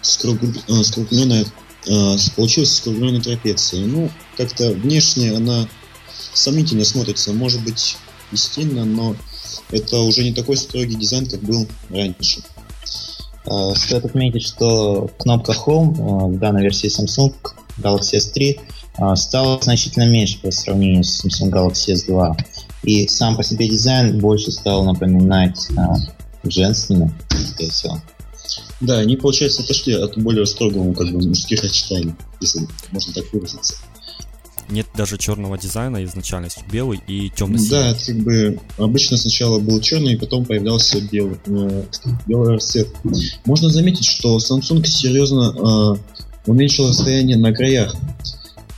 скругленная 0.01 1.45
получилась 2.35 2.75
скругленная 2.77 3.21
трапеция. 3.21 3.85
Ну, 3.85 4.09
как-то 4.37 4.71
внешне 4.71 5.33
она 5.35 5.67
сомнительно 6.33 6.85
смотрится, 6.85 7.33
может 7.33 7.63
быть, 7.63 7.97
и 8.31 8.37
стильно, 8.37 8.85
но 8.85 9.15
это 9.71 9.99
уже 9.99 10.23
не 10.23 10.33
такой 10.33 10.57
строгий 10.57 10.95
дизайн, 10.95 11.27
как 11.27 11.41
был 11.41 11.67
раньше. 11.89 12.41
А, 13.45 13.75
стоит 13.75 14.05
отметить, 14.05 14.43
что 14.43 15.09
кнопка 15.17 15.53
Home 15.53 15.95
а, 15.99 16.27
в 16.27 16.37
данной 16.37 16.63
версии 16.63 16.89
Samsung 16.89 17.33
Galaxy 17.77 18.17
S3 18.17 18.59
а, 18.97 19.15
стала 19.15 19.59
значительно 19.61 20.09
меньше 20.09 20.39
по 20.41 20.51
сравнению 20.51 21.03
с 21.03 21.25
Samsung 21.25 21.49
Galaxy 21.49 21.93
S2. 21.93 22.37
И 22.83 23.07
сам 23.07 23.35
по 23.35 23.43
себе 23.43 23.67
дизайн 23.67 24.19
больше 24.19 24.51
стал 24.51 24.83
напоминать 24.83 25.69
женственный, 26.43 27.11
скорее 27.29 27.71
всего. 27.71 28.01
Да, 28.81 28.99
они, 28.99 29.17
получается, 29.17 29.61
отошли 29.63 29.93
от 29.93 30.17
более 30.17 30.45
строгого 30.45 30.93
как 30.93 31.11
бы, 31.11 31.27
мужских 31.27 31.63
очертаний, 31.63 32.13
если 32.41 32.67
можно 32.91 33.13
так 33.13 33.31
выразиться. 33.31 33.75
Нет 34.69 34.87
даже 34.95 35.17
черного 35.17 35.57
дизайна 35.57 36.03
изначально, 36.05 36.45
есть 36.45 36.63
белый 36.71 36.99
и 37.07 37.29
темный 37.29 37.59
Да, 37.69 37.91
это 37.91 38.05
как 38.05 38.17
бы 38.19 38.59
обычно 38.77 39.17
сначала 39.17 39.59
был 39.59 39.79
черный, 39.81 40.13
и 40.13 40.17
потом 40.17 40.45
появлялся 40.45 41.01
белый, 41.01 41.37
э, 41.45 41.83
белый 42.27 42.55
расцвет. 42.55 42.87
Можно 43.45 43.69
заметить, 43.69 44.05
что 44.05 44.37
Samsung 44.37 44.85
серьезно 44.85 45.97
э, 45.97 46.49
уменьшил 46.49 46.89
расстояние 46.89 47.37
на 47.37 47.53
краях. 47.53 47.95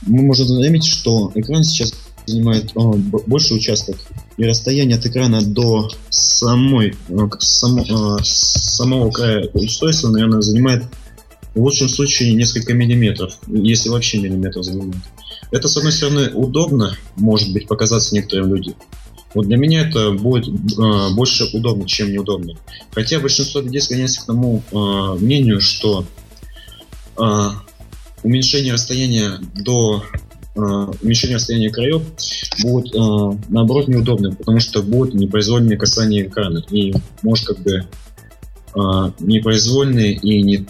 Мы 0.02 0.22
можем 0.22 0.48
заметить, 0.48 0.90
что 0.90 1.32
экран 1.34 1.62
сейчас 1.62 1.94
занимает 2.26 2.72
э, 2.76 2.80
больше 3.26 3.54
участок 3.54 3.96
и 4.36 4.44
расстояние 4.44 4.98
от 4.98 5.06
экрана 5.06 5.42
до 5.42 5.88
самой, 6.10 6.94
э, 7.08 7.28
само, 7.38 8.18
э, 8.18 8.22
самого 8.22 9.10
края 9.10 9.48
устройства, 9.54 10.08
наверное, 10.08 10.40
занимает 10.40 10.84
в 11.54 11.62
лучшем 11.62 11.88
случае 11.88 12.34
несколько 12.34 12.74
миллиметров, 12.74 13.38
если 13.46 13.88
вообще 13.88 14.18
миллиметров 14.18 14.64
заглянуть. 14.64 14.96
Это, 15.50 15.68
с 15.68 15.76
одной 15.76 15.92
стороны, 15.92 16.30
удобно, 16.30 16.96
может 17.16 17.52
быть, 17.52 17.66
показаться 17.66 18.14
некоторым 18.14 18.54
людям. 18.54 18.74
Вот 19.34 19.46
для 19.46 19.56
меня 19.56 19.88
это 19.88 20.12
будет 20.12 20.48
э, 20.48 21.14
больше 21.14 21.44
удобно, 21.52 21.86
чем 21.86 22.10
неудобно. 22.10 22.54
Хотя 22.92 23.20
большинство 23.20 23.60
людей 23.60 23.80
склоняется 23.80 24.22
к 24.22 24.26
тому 24.26 24.62
э, 24.70 24.76
мнению, 25.20 25.60
что 25.60 26.06
э, 27.18 27.48
уменьшение 28.22 28.72
расстояния 28.72 29.38
до 29.54 30.04
уменьшение 30.56 31.36
расстояния 31.36 31.70
краев 31.70 32.02
будет 32.62 32.94
э, 32.94 33.38
наоборот 33.48 33.88
неудобным, 33.88 34.36
потому 34.36 34.60
что 34.60 34.82
будет 34.82 35.14
непроизвольное 35.14 35.76
касание 35.76 36.26
экрана 36.26 36.64
и 36.70 36.94
может 37.22 37.46
как 37.46 37.58
бы 37.60 37.72
э, 37.72 37.84
непроизвольные 39.20 40.14
и 40.14 40.42
не, 40.42 40.66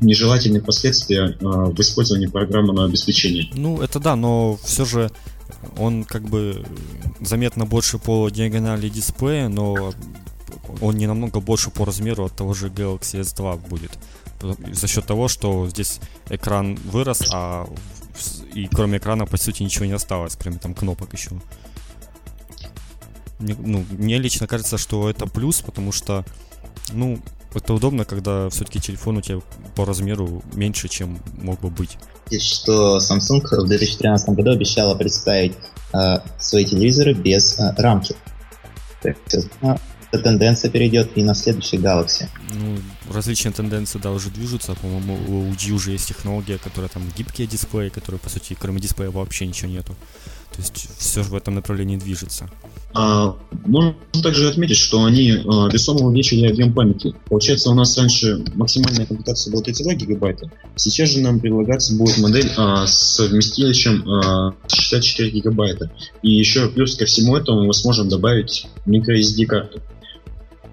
нежелательные 0.00 0.62
последствия 0.62 1.36
э, 1.40 1.44
в 1.44 1.80
использовании 1.80 2.26
программного 2.26 2.84
обеспечения. 2.84 3.48
Ну, 3.54 3.80
это 3.80 3.98
да, 3.98 4.16
но 4.16 4.58
все 4.62 4.84
же 4.84 5.10
он 5.76 6.04
как 6.04 6.22
бы 6.22 6.64
заметно 7.20 7.66
больше 7.66 7.98
по 7.98 8.28
диагонали 8.28 8.88
дисплея, 8.88 9.48
но 9.48 9.92
он 10.80 10.96
не 10.96 11.06
намного 11.06 11.40
больше 11.40 11.70
по 11.70 11.84
размеру 11.84 12.26
от 12.26 12.36
того 12.36 12.54
же 12.54 12.68
Galaxy 12.68 13.20
S2 13.20 13.68
будет. 13.68 13.92
За 14.72 14.88
счет 14.88 15.04
того, 15.04 15.28
что 15.28 15.68
здесь 15.68 16.00
экран 16.30 16.76
вырос, 16.90 17.22
а 17.32 17.68
и 18.54 18.66
кроме 18.66 18.98
экрана 18.98 19.26
по 19.26 19.36
сути 19.36 19.62
ничего 19.62 19.86
не 19.86 19.92
осталось, 19.92 20.36
кроме 20.36 20.58
там 20.58 20.74
кнопок 20.74 21.12
еще. 21.12 21.30
Мне, 23.38 23.56
ну, 23.58 23.84
мне 23.90 24.18
лично 24.18 24.46
кажется, 24.46 24.78
что 24.78 25.08
это 25.08 25.26
плюс, 25.26 25.60
потому 25.60 25.92
что, 25.92 26.24
ну, 26.92 27.18
это 27.54 27.74
удобно, 27.74 28.04
когда 28.04 28.48
все-таки 28.50 28.80
телефон 28.80 29.18
у 29.18 29.20
тебя 29.20 29.40
по 29.74 29.84
размеру 29.84 30.42
меньше, 30.54 30.88
чем 30.88 31.18
мог 31.42 31.60
бы 31.60 31.70
быть. 31.70 31.98
Что 32.30 32.98
Samsung 32.98 33.40
в 33.42 33.66
2013 33.66 34.28
году 34.30 34.50
обещала 34.52 34.94
представить 34.94 35.54
э, 35.92 36.18
свои 36.38 36.64
телевизоры 36.64 37.14
без 37.14 37.58
э, 37.58 37.74
рамки. 37.76 38.14
Эта 39.02 40.22
тенденция 40.22 40.70
перейдет 40.70 41.16
и 41.16 41.22
на 41.22 41.34
следующий 41.34 41.78
Galaxy. 41.78 42.28
Ну, 42.54 42.78
различные 43.10 43.52
тенденции, 43.52 43.98
да, 43.98 44.10
уже 44.12 44.30
движутся. 44.30 44.74
По-моему, 44.74 45.18
у 45.28 45.52
LG 45.52 45.72
уже 45.72 45.92
есть 45.92 46.08
технология, 46.08 46.58
которая 46.58 46.88
там 46.88 47.02
гибкие 47.16 47.46
дисплеи, 47.46 47.88
которые, 47.88 48.18
по 48.18 48.28
сути, 48.28 48.56
кроме 48.58 48.80
дисплея 48.80 49.10
вообще 49.10 49.46
ничего 49.46 49.70
нету. 49.70 49.94
То 50.52 50.62
есть 50.62 50.88
все 50.98 51.22
в 51.22 51.34
этом 51.34 51.54
направлении 51.54 51.96
движется. 51.96 52.50
А, 52.92 53.36
можно 53.66 53.94
также 54.20 54.48
отметить, 54.48 54.76
что 54.76 55.04
они 55.04 55.30
а, 55.30 55.68
весомо 55.68 56.06
увеличили 56.06 56.50
объем 56.50 56.72
памяти. 56.72 57.14
Получается, 57.28 57.70
у 57.70 57.74
нас 57.74 57.96
раньше 57.96 58.44
максимальная 58.54 59.06
комплектация 59.06 59.52
была 59.52 59.62
32 59.62 59.94
гигабайта. 59.94 60.50
Сейчас 60.74 61.10
же 61.10 61.20
нам 61.20 61.38
предлагаться 61.38 61.94
будет 61.94 62.18
модель 62.18 62.50
а, 62.56 62.86
с 62.86 63.20
вместилищем 63.20 64.08
а, 64.08 64.54
64 64.66 65.30
гигабайта. 65.30 65.92
И 66.22 66.32
еще 66.32 66.68
плюс 66.68 66.96
ко 66.96 67.04
всему 67.04 67.36
этому 67.36 67.64
мы 67.64 67.74
сможем 67.74 68.08
добавить 68.08 68.66
microSD 68.86 69.46
карту. 69.46 69.80
А, 69.80 69.99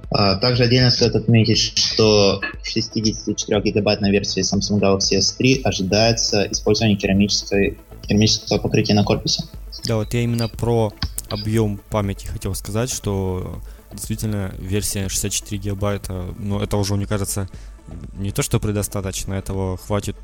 также 0.09 0.63
отдельно 0.63 0.89
стоит 0.89 1.15
отметить, 1.15 1.57
что 1.57 2.41
в 2.61 2.67
64 2.67 3.61
гигабайтной 3.61 4.11
версии 4.11 4.41
Samsung 4.41 4.79
Galaxy 4.79 5.17
S3 5.17 5.61
ожидается 5.63 6.47
использование 6.51 6.97
керамической, 6.97 7.77
керамического 8.03 8.57
покрытия 8.59 8.93
на 8.93 9.03
корпусе. 9.03 9.43
Да, 9.85 9.97
вот 9.97 10.13
я 10.13 10.21
именно 10.21 10.47
про 10.47 10.93
объем 11.29 11.79
памяти 11.89 12.27
хотел 12.27 12.55
сказать, 12.55 12.89
что 12.89 13.61
действительно 13.91 14.53
версия 14.59 15.09
64 15.09 15.61
гигабайта, 15.61 16.33
но 16.37 16.61
это 16.63 16.77
уже, 16.77 16.95
мне 16.95 17.05
кажется, 17.05 17.49
не 18.13 18.31
то, 18.31 18.41
что 18.41 18.59
предостаточно, 18.59 19.33
этого 19.33 19.77
хватит 19.77 20.15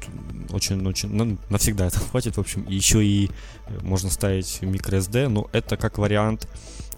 очень-очень, 0.50 1.10
ну, 1.10 1.38
навсегда 1.50 1.88
это 1.88 2.00
хватит, 2.00 2.38
в 2.38 2.40
общем, 2.40 2.66
еще 2.68 3.04
и 3.04 3.30
можно 3.82 4.10
ставить 4.10 4.60
microSD, 4.62 5.28
но 5.28 5.50
это 5.52 5.78
как 5.78 5.98
вариант 5.98 6.48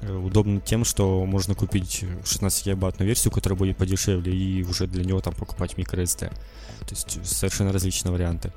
э, 0.01 0.13
удобно 0.13 0.61
тем, 0.61 0.85
что 0.85 1.25
можно 1.25 1.55
купить 1.55 2.05
16 2.23 2.65
гигабайтную 2.65 3.07
версию, 3.07 3.31
которая 3.31 3.57
будет 3.57 3.77
подешевле, 3.77 4.33
и 4.33 4.63
уже 4.63 4.87
для 4.87 5.03
него 5.03 5.21
там 5.21 5.33
покупать 5.33 5.73
microSD. 5.73 6.29
То 6.29 6.91
есть 6.91 7.25
совершенно 7.25 7.71
различные 7.71 8.11
варианты. 8.11 8.51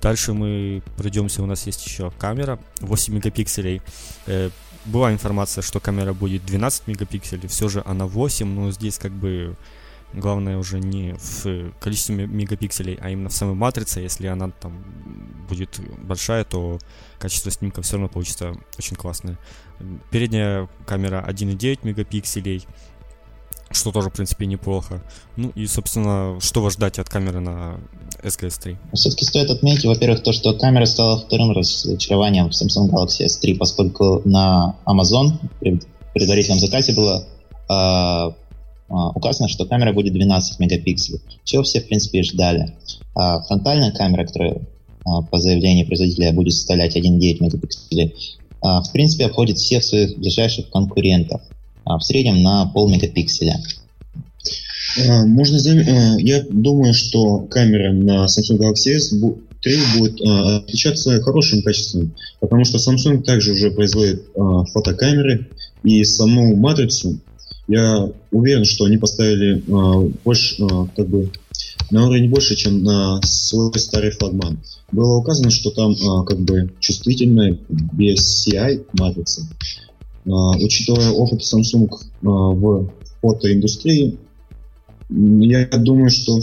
Дальше 0.00 0.32
мы 0.32 0.82
пройдемся, 0.96 1.42
у 1.42 1.46
нас 1.46 1.66
есть 1.66 1.84
еще 1.86 2.10
камера 2.18 2.58
8 2.80 3.14
мегапикселей. 3.14 3.82
Э, 4.26 4.50
была 4.86 5.12
информация, 5.12 5.60
что 5.62 5.78
камера 5.78 6.14
будет 6.14 6.44
12 6.46 6.86
мегапикселей, 6.86 7.48
все 7.48 7.68
же 7.68 7.82
она 7.84 8.06
8, 8.06 8.46
но 8.46 8.70
здесь 8.70 8.98
как 8.98 9.12
бы 9.12 9.56
главное 10.12 10.58
уже 10.58 10.80
не 10.80 11.14
в 11.14 11.72
количестве 11.80 12.26
мегапикселей, 12.26 12.98
а 13.00 13.10
именно 13.10 13.28
в 13.28 13.32
самой 13.32 13.54
матрице. 13.54 14.00
Если 14.00 14.26
она 14.26 14.50
там 14.50 14.84
будет 15.48 15.80
большая, 15.98 16.44
то 16.44 16.78
качество 17.18 17.50
снимка 17.50 17.82
все 17.82 17.92
равно 17.92 18.08
получится 18.08 18.54
очень 18.78 18.96
классное. 18.96 19.38
Передняя 20.10 20.68
камера 20.86 21.24
1,9 21.28 21.80
мегапикселей, 21.82 22.66
что 23.70 23.92
тоже, 23.92 24.10
в 24.10 24.12
принципе, 24.12 24.46
неплохо. 24.46 25.02
Ну 25.36 25.50
и, 25.54 25.66
собственно, 25.66 26.38
что 26.40 26.60
вас 26.62 26.74
ждать 26.74 26.98
от 26.98 27.08
камеры 27.08 27.40
на 27.40 27.78
SGS3? 28.22 28.76
Все-таки 28.94 29.24
стоит 29.24 29.50
отметить, 29.50 29.84
во-первых, 29.84 30.22
то, 30.22 30.32
что 30.32 30.54
камера 30.54 30.86
стала 30.86 31.20
вторым 31.20 31.52
разочарованием 31.52 32.50
в 32.50 32.52
Samsung 32.52 32.90
Galaxy 32.90 33.26
S3, 33.26 33.56
поскольку 33.56 34.22
на 34.24 34.76
Amazon 34.86 35.38
при 35.60 35.80
предварительном 36.14 36.58
заказе 36.58 36.92
было 36.92 37.24
э, 37.68 38.32
указано, 38.90 39.48
что 39.48 39.66
камера 39.66 39.92
будет 39.92 40.12
12 40.12 40.58
мегапикселей, 40.58 41.20
чего 41.44 41.62
все, 41.62 41.80
в 41.80 41.86
принципе, 41.86 42.20
и 42.20 42.22
ждали. 42.22 42.74
А 43.14 43.40
фронтальная 43.42 43.92
камера, 43.92 44.26
которая 44.26 44.54
э, 44.54 44.60
по 45.30 45.38
заявлению 45.38 45.86
производителя 45.86 46.32
будет 46.32 46.54
составлять 46.54 46.96
1,9 46.96 47.36
мегапикселей, 47.40 48.06
э, 48.06 48.12
в 48.62 48.90
принципе, 48.92 49.26
обходит 49.26 49.58
всех 49.58 49.84
своих 49.84 50.18
ближайших 50.18 50.70
конкурентов– 50.70 51.40
а, 51.90 51.98
в 51.98 52.04
среднем 52.04 52.42
на 52.42 52.66
пол 52.66 52.88
мегапикселя. 52.88 53.60
А, 55.08 55.24
можно 55.26 55.58
заметить, 55.58 55.88
а, 55.88 56.16
я 56.20 56.44
думаю, 56.48 56.94
что 56.94 57.38
камера 57.40 57.92
на 57.92 58.26
Samsung 58.26 58.58
Galaxy 58.58 58.96
S3 58.96 59.98
будет 59.98 60.20
отличаться 60.20 61.20
хорошим 61.20 61.62
качеством, 61.62 62.14
потому 62.40 62.64
что 62.64 62.78
Samsung 62.78 63.22
также 63.22 63.52
уже 63.52 63.70
производит 63.70 64.24
фотокамеры 64.72 65.48
и 65.82 66.02
саму 66.04 66.56
матрицу. 66.56 67.18
Я 67.70 68.10
уверен, 68.32 68.64
что 68.64 68.84
они 68.86 68.96
поставили 68.96 69.62
больше, 70.24 70.56
как 70.96 71.08
бы, 71.08 71.30
на 71.92 72.06
уровень 72.06 72.28
больше, 72.28 72.56
чем 72.56 72.82
на 72.82 73.22
свой 73.22 73.72
старый 73.78 74.10
флагман. 74.10 74.58
Было 74.90 75.18
указано, 75.18 75.50
что 75.50 75.70
там 75.70 75.94
как 76.26 76.40
бы 76.40 76.72
чувствительная 76.80 77.58
BSCI 77.70 78.86
матрица. 78.98 79.48
А, 80.26 80.56
учитывая 80.56 81.10
опыт 81.10 81.42
Samsung 81.42 81.88
а, 81.92 82.28
в 82.28 82.92
фотоиндустрии, 83.22 84.18
я 85.08 85.66
думаю, 85.78 86.10
что 86.10 86.40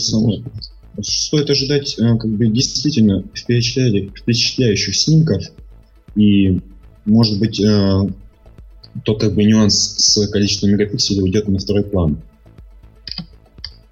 стоит 1.01 1.49
ожидать 1.49 1.97
а, 1.99 2.17
как 2.17 2.31
бы 2.31 2.47
действительно 2.47 3.23
впечатляющих 3.33 4.95
снимков 4.95 5.43
и 6.15 6.59
может 7.05 7.39
быть 7.39 7.61
тот 9.03 9.21
как 9.21 9.33
бы 9.33 9.43
нюанс 9.43 9.75
с 9.97 10.27
количеством 10.27 10.71
мегапикселей 10.71 11.21
уйдет 11.21 11.47
на 11.47 11.59
второй 11.59 11.83
план. 11.83 12.21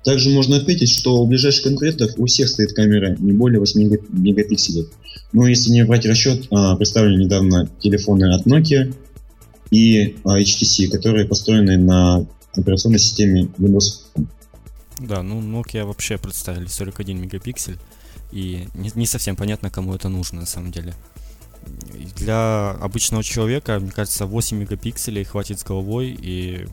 Также 0.04 0.30
можно 0.30 0.58
отметить, 0.58 0.92
что 0.92 1.18
у 1.18 1.26
ближайших 1.26 1.64
конкурентов 1.64 2.12
у 2.18 2.26
всех 2.28 2.48
стоит 2.50 2.74
камера 2.74 3.16
не 3.18 3.32
более 3.32 3.60
8 3.60 3.98
мегапикселей. 4.10 4.88
Но 5.34 5.48
если 5.48 5.72
не 5.72 5.84
брать 5.84 6.06
расчет, 6.06 6.48
представлены 6.78 7.24
недавно 7.24 7.70
телефоны 7.82 8.34
от 8.34 8.46
Nokia, 8.46 8.94
и 9.72 10.16
а, 10.24 10.40
HTC, 10.40 10.90
которые 10.90 11.26
построены 11.26 11.78
на 11.78 12.26
операционной 12.54 13.00
системе 13.00 13.50
Windows. 13.58 14.04
Да, 15.00 15.24
ну 15.24 15.42
Nokia 15.42 15.86
вообще 15.86 16.18
представили 16.18 16.68
41 16.68 17.20
мегапиксель, 17.20 17.78
и 18.32 18.68
не, 18.76 18.92
не 18.96 19.06
совсем 19.06 19.36
понятно, 19.36 19.70
кому 19.70 19.94
это 19.94 20.08
нужно 20.10 20.42
на 20.42 20.46
самом 20.46 20.72
деле. 20.72 20.94
Для 22.16 22.72
обычного 22.72 23.24
человека, 23.24 23.80
мне 23.80 23.92
кажется, 23.92 24.26
8 24.26 24.58
мегапикселей 24.58 25.24
хватит 25.24 25.60
с 25.60 25.64
головой, 25.64 26.18
и 26.18 26.68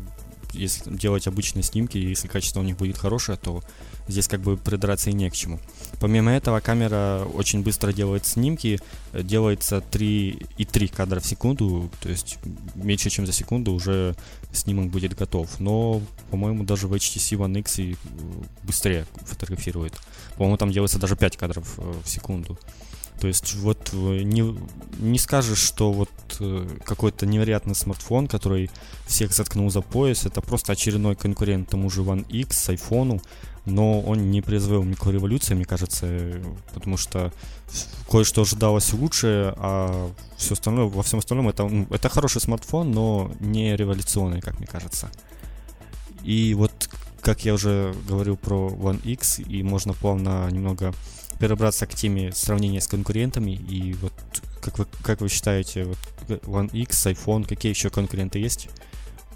если 0.53 0.95
делать 0.95 1.27
обычные 1.27 1.63
снимки, 1.63 1.99
если 1.99 2.29
качество 2.29 2.61
у 2.61 2.63
них 2.63 2.77
будет 2.77 2.99
хорошее, 2.99 3.39
то 3.39 3.63
здесь 4.09 4.29
как 4.29 4.41
бы 4.41 4.57
придраться 4.57 5.11
и 5.11 5.13
не 5.13 5.31
к 5.31 5.35
чему. 5.35 5.59
Помимо 6.01 6.31
этого, 6.33 6.61
камера 6.61 7.25
очень 7.35 7.63
быстро 7.63 7.93
делает 7.93 8.27
снимки, 8.27 8.81
делается 9.13 9.81
3 9.81 10.47
и 10.59 10.65
3 10.65 10.89
кадра 10.89 11.21
в 11.21 11.27
секунду, 11.27 11.91
то 12.01 12.09
есть 12.09 12.39
меньше 12.75 13.11
чем 13.11 13.27
за 13.27 13.33
секунду 13.33 13.73
уже 13.73 14.15
снимок 14.53 14.91
будет 14.91 15.15
готов. 15.15 15.61
Но, 15.61 16.03
по-моему, 16.31 16.65
даже 16.65 16.89
в 16.89 16.93
HTC 16.93 17.39
One 17.39 17.61
X 17.61 17.79
и 17.79 17.97
быстрее 18.65 19.07
фотографирует. 19.25 19.95
По-моему, 20.37 20.57
там 20.57 20.73
делается 20.73 20.99
даже 20.99 21.17
5 21.17 21.37
кадров 21.37 21.75
э, 21.79 21.93
в 22.05 22.09
секунду. 22.09 22.59
То 23.23 23.29
есть 23.29 23.55
вот 23.55 23.91
э, 23.93 24.23
не, 24.25 24.53
не 24.99 25.17
скажешь, 25.17 25.61
что 25.61 25.93
вот 25.93 26.11
э, 26.41 26.69
какой-то 26.85 27.25
невероятный 27.25 27.77
смартфон, 27.77 28.27
который 28.27 28.69
всех 29.07 29.33
заткнул 29.33 29.71
за 29.71 29.81
пояс. 29.81 30.27
Это 30.27 30.41
просто 30.41 30.73
очередной 30.73 31.15
конкурент 31.15 31.69
тому 31.69 31.89
же 31.89 32.03
One 32.03 32.27
X, 32.29 32.71
айфону, 32.71 33.23
но 33.65 34.01
он 34.01 34.33
не 34.33 34.43
произвел 34.43 34.83
микрореволюции, 34.83 35.55
мне 35.55 35.65
кажется, 35.65 36.43
потому 36.75 36.97
что 36.97 37.33
кое-что 38.11 38.43
ожидалось 38.43 38.93
лучше, 38.93 39.55
а 39.57 40.11
все 40.37 40.55
остальное, 40.55 40.87
во 40.87 41.05
всем 41.05 41.21
остальном 41.21 41.49
это, 41.49 41.71
это 41.91 42.09
хороший 42.09 42.41
смартфон, 42.41 42.91
но 42.91 43.31
не 43.39 43.77
революционный, 43.77 44.41
как 44.41 44.59
мне 44.59 44.67
кажется. 44.67 45.13
И 46.25 46.55
вот, 46.55 46.73
как 47.21 47.45
я 47.45 47.55
уже 47.55 47.95
говорил 48.09 48.37
про 48.37 48.69
One 48.69 49.01
X, 49.05 49.39
и 49.39 49.63
можно 49.63 49.93
плавно 49.93 50.51
немного 50.51 50.93
перебраться 51.43 51.87
к 51.87 51.95
теме 51.97 52.31
сравнения 52.33 52.81
с 52.81 52.87
конкурентами, 52.87 53.51
и 53.51 53.95
вот 53.95 54.13
как 54.61 54.79
вы, 54.79 54.87
как 55.03 55.21
вы 55.21 55.29
считаете, 55.29 55.83
вот 55.83 55.99
One 56.45 56.71
X, 56.73 57.07
iPhone, 57.07 57.45
какие 57.45 57.73
еще 57.73 57.91
конкуренты 57.91 58.39
есть? 58.39 58.69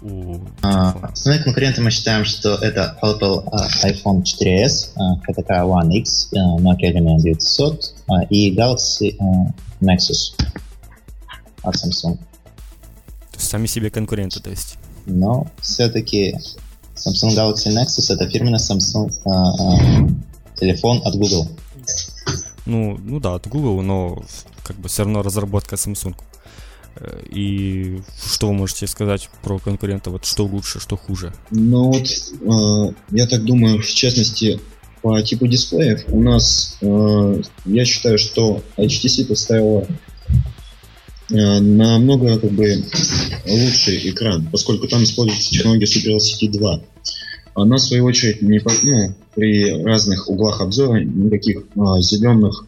у 0.01 0.37
а, 0.61 1.09
Основные 1.11 1.43
конкуренты 1.43 1.81
мы 1.81 1.91
считаем, 1.91 2.23
что 2.23 2.55
это 2.55 2.97
Apple 3.01 3.43
uh, 3.43 3.67
iPhone 3.83 4.23
4s, 4.23 4.95
uh, 4.95 5.19
КТК 5.23 5.63
One 5.63 5.91
X, 5.95 6.29
Nokia 6.31 6.93
Lumia 6.93 7.19
900 7.19 7.95
uh, 8.07 8.27
и 8.29 8.55
Galaxy 8.55 9.17
Nexus 9.81 10.33
от 11.61 11.75
Samsung. 11.75 12.17
Сами 13.35 13.67
себе 13.67 13.89
конкуренты, 13.89 14.39
то 14.39 14.49
есть? 14.49 14.77
Но 15.05 15.47
все-таки 15.59 16.37
Samsung 16.95 17.35
Galaxy 17.35 17.67
Nexus 17.67 18.13
это 18.13 18.29
фирменный 18.29 18.59
Samsung 18.59 19.11
телефон 20.57 21.01
от 21.03 21.15
Google. 21.15 21.49
Ну, 22.67 22.99
ну 23.01 23.19
да, 23.19 23.35
от 23.35 23.47
Google, 23.47 23.81
но 23.81 24.23
как 24.63 24.77
бы 24.77 24.89
все 24.89 25.03
равно 25.03 25.23
разработка 25.23 25.75
Samsung. 25.75 26.15
И 27.29 27.99
что 28.25 28.47
вы 28.47 28.53
можете 28.53 28.87
сказать 28.87 29.29
про 29.43 29.59
конкурента? 29.59 30.09
Вот 30.09 30.25
что 30.25 30.45
лучше, 30.45 30.79
что 30.79 30.97
хуже? 30.97 31.33
Ну 31.51 31.91
вот, 31.91 32.07
э, 32.07 32.93
я 33.11 33.27
так 33.27 33.43
думаю, 33.43 33.81
в 33.81 33.87
частности, 33.87 34.59
по 35.01 35.21
типу 35.21 35.47
дисплеев 35.47 36.05
у 36.07 36.21
нас, 36.21 36.77
э, 36.81 37.41
я 37.65 37.85
считаю, 37.85 38.17
что 38.17 38.63
HTC 38.77 39.25
поставила 39.25 39.85
э, 41.29 41.59
намного 41.59 42.39
как 42.39 42.51
бы 42.51 42.83
лучший 43.45 44.09
экран, 44.09 44.47
поскольку 44.51 44.87
там 44.87 45.03
используется 45.03 45.51
технология 45.51 45.85
Super 45.85 46.17
LCD 46.17 46.49
2. 46.51 46.81
Она, 47.57 47.77
в 47.77 47.81
свою 47.81 48.05
очередь, 48.05 48.43
не, 48.43 48.61
ну, 48.83 49.15
при 49.33 49.83
разных 49.83 50.29
углах 50.29 50.61
обзора 50.61 51.03
никаких 51.03 51.63
а, 51.75 51.99
зеленых 51.99 52.67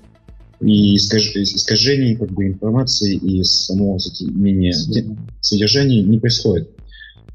и 0.62 0.96
искаж... 0.96 1.36
искажений 1.36 2.16
как 2.16 2.32
бы, 2.32 2.48
информации 2.48 3.16
и 3.16 3.44
самого 3.44 4.00
затемнения 4.00 4.74
содержания 5.42 6.02
не 6.02 6.18
происходит. 6.18 6.72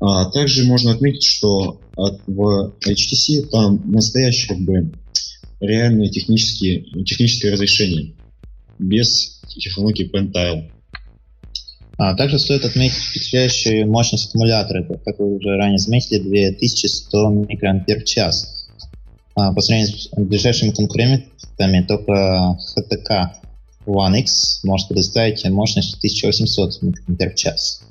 А 0.01 0.25
также 0.31 0.65
можно 0.65 0.91
отметить, 0.91 1.23
что 1.23 1.81
от, 1.95 2.21
в 2.27 2.75
HTC 2.85 3.47
там 3.53 3.81
настоящее 3.85 4.57
как 4.57 4.65
бы 4.65 4.93
реальное 5.61 6.09
технические, 6.09 6.83
техническое 7.05 7.53
разрешение 7.53 8.15
без 8.81 9.41
технологии 9.47 10.11
Pentile. 10.13 10.73
А 11.97 12.15
также 12.15 12.39
стоит 12.39 12.65
отметить 12.65 12.97
впечатляющую 12.97 13.89
мощность 13.89 14.29
аккумулятора, 14.29 14.85
как 15.05 15.19
вы 15.19 15.37
уже 15.37 15.57
ранее 15.57 15.79
заметили, 15.79 16.19
2100 16.19 17.31
микроампер 17.31 18.01
в 18.01 18.05
час. 18.05 18.69
А, 19.37 19.53
по 19.53 19.61
сравнению 19.61 19.97
с 19.97 20.09
ближайшими 20.17 20.71
конкурентами, 20.71 21.85
только 21.87 22.57
HTK 22.77 23.29
One 23.87 24.19
X 24.21 24.61
может 24.65 24.89
предоставить 24.89 25.45
мощность 25.49 25.97
1800 25.99 26.83
микроампер 26.83 27.33
в 27.33 27.35
час. 27.37 27.83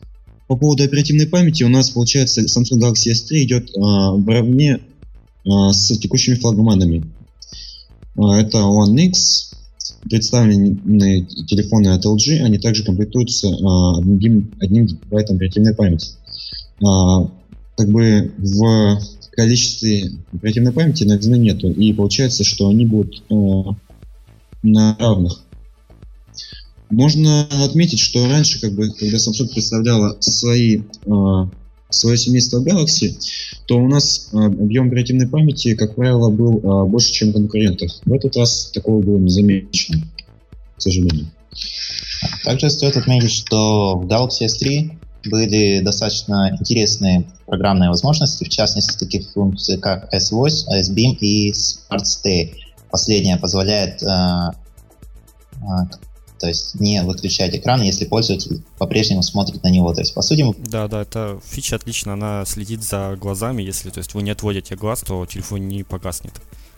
По 0.48 0.58
поводу 0.58 0.84
оперативной 0.84 1.28
памяти 1.28 1.64
у 1.64 1.70
нас, 1.70 1.90
получается, 1.90 2.42
Samsung 2.42 2.80
Galaxy 2.80 3.12
S3 3.12 3.44
идет 3.44 3.70
а, 3.76 4.12
в 4.12 4.28
равне 4.28 4.80
а, 5.48 5.72
с 5.72 5.98
текущими 5.98 6.36
флагманами. 6.36 7.06
А, 8.18 8.38
это 8.40 8.58
One 8.58 9.00
X, 9.00 9.53
представленные 10.04 11.26
телефоны 11.26 11.90
от 11.90 12.06
LG, 12.06 12.40
они 12.40 12.58
также 12.58 12.84
комплектуются 12.84 13.48
а, 13.48 14.00
одним, 14.00 14.52
одним 14.60 14.86
гигабайтом 14.86 15.38
оперативной 15.38 15.76
памяти. 15.76 16.12
А, 16.86 17.30
как 17.76 17.90
бы 17.90 18.32
в 18.38 19.00
количестве 19.32 20.12
оперативной 20.32 20.72
памяти 20.72 21.04
новизны 21.04 21.36
нету, 21.36 21.72
и 21.72 21.92
получается, 21.94 22.44
что 22.44 22.70
они 22.70 22.86
будут 22.86 23.24
э, 23.30 23.64
на 24.62 24.96
равных. 25.00 25.42
Можно 26.90 27.48
отметить, 27.66 28.00
что 28.00 28.28
раньше, 28.28 28.62
как 28.62 28.74
бы, 28.74 28.92
когда 28.92 29.18
Samsung 29.18 29.52
представляла 29.52 30.16
свои, 30.20 30.82
свое 31.94 32.18
семейство 32.18 32.62
Galaxy, 32.62 33.16
то 33.66 33.78
у 33.78 33.88
нас 33.88 34.30
э, 34.34 34.38
объем 34.38 34.88
оперативной 34.88 35.28
памяти, 35.28 35.76
как 35.76 35.96
правило, 35.96 36.30
был 36.30 36.60
э, 36.60 36.86
больше, 36.90 37.12
чем 37.12 37.34
конкурентов. 37.34 37.92
В 38.06 38.14
этот 38.14 38.36
раз 38.36 38.72
такого 38.74 39.02
было 39.02 39.18
не 39.18 39.30
замечено, 39.30 40.04
к 40.78 40.82
сожалению. 40.82 41.28
Также 42.44 42.70
стоит 42.70 42.98
отметить, 42.98 43.32
что 43.32 43.98
в 43.98 44.08
Galaxy 44.08 44.46
S3 44.46 44.98
были 45.26 45.80
достаточно 45.82 46.56
интересные 46.60 47.26
программные 47.46 47.90
возможности, 47.90 48.44
в 48.44 48.50
частности, 48.50 48.98
таких 48.98 49.32
функций, 49.32 49.78
как 49.78 50.14
S-Voice, 50.14 50.68
S-Beam 50.70 51.18
и 51.20 51.52
Smart 51.52 52.04
Stay. 52.04 52.54
Последняя 52.90 53.38
позволяет 53.38 54.04
э, 54.04 54.52
то 56.44 56.50
есть 56.50 56.78
не 56.78 57.02
выключать 57.04 57.56
экран, 57.56 57.82
если 57.82 58.04
пользователь 58.04 58.62
по-прежнему 58.78 59.24
смотрит 59.24 59.64
на 59.64 59.70
него. 59.70 59.94
То 59.94 60.02
есть, 60.02 60.14
по 60.14 60.22
сути... 60.22 60.44
Да, 60.58 60.90
да, 60.90 61.04
эта 61.04 61.40
фича 61.46 61.78
отлично, 61.78 62.14
она 62.14 62.44
следит 62.46 62.84
за 62.84 63.16
глазами, 63.16 63.64
если 63.64 63.90
то 63.92 64.00
есть 64.00 64.14
вы 64.14 64.24
не 64.24 64.32
отводите 64.32 64.76
глаз, 64.76 65.04
то 65.04 65.26
телефон 65.26 65.70
не 65.70 65.84
погаснет. 65.84 66.34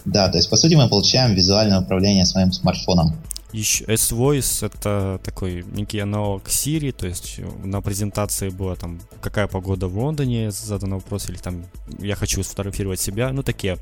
Да, 0.05 0.29
то 0.29 0.37
есть, 0.37 0.51
по 0.51 0.55
сути, 0.55 0.75
мы 0.75 0.87
получаем 0.87 1.33
визуальное 1.33 1.81
управление 1.81 2.27
своим 2.27 2.51
смартфоном. 2.51 3.15
Еще 3.51 3.85
S-Voice 3.85 4.65
это 4.65 5.19
такой 5.23 5.63
некий 5.73 5.99
аналог 5.99 6.47
Siri, 6.47 6.91
то 6.91 7.07
есть 7.07 7.39
на 7.63 7.81
презентации 7.81 8.49
было 8.49 8.75
там 8.75 8.99
какая 9.21 9.47
погода 9.47 9.87
в 9.87 9.97
Лондоне, 9.97 10.51
задан 10.51 10.95
вопрос, 10.95 11.29
или 11.29 11.37
там 11.37 11.65
я 11.99 12.15
хочу 12.15 12.43
сфотографировать 12.43 12.99
себя, 12.99 13.31
ну 13.31 13.43
такие 13.43 13.77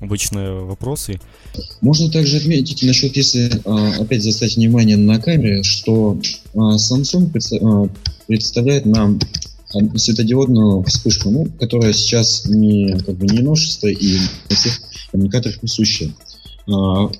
обычные 0.00 0.52
вопросы. 0.52 1.20
Можно 1.80 2.10
также 2.10 2.36
отметить 2.36 2.82
насчет, 2.82 3.16
если 3.16 3.50
а, 3.64 4.02
опять 4.02 4.22
заострить 4.22 4.56
внимание 4.56 4.96
на 4.96 5.18
камере, 5.18 5.62
что 5.62 6.18
а, 6.54 6.76
Samsung 6.76 7.30
а, 7.60 7.88
представляет 8.26 8.86
нам 8.86 9.18
светодиодную 9.96 10.82
вспышку, 10.84 11.30
ну, 11.30 11.46
которая 11.58 11.92
сейчас 11.92 12.46
не, 12.46 12.96
как 13.04 13.16
бы, 13.16 13.26
не 13.26 13.42
новшество 13.42 13.88
и 13.88 14.18
на 14.48 14.56
всех 14.56 14.80
коммуникаторах 15.10 15.58
присуща. 15.58 16.10
В 16.66 17.12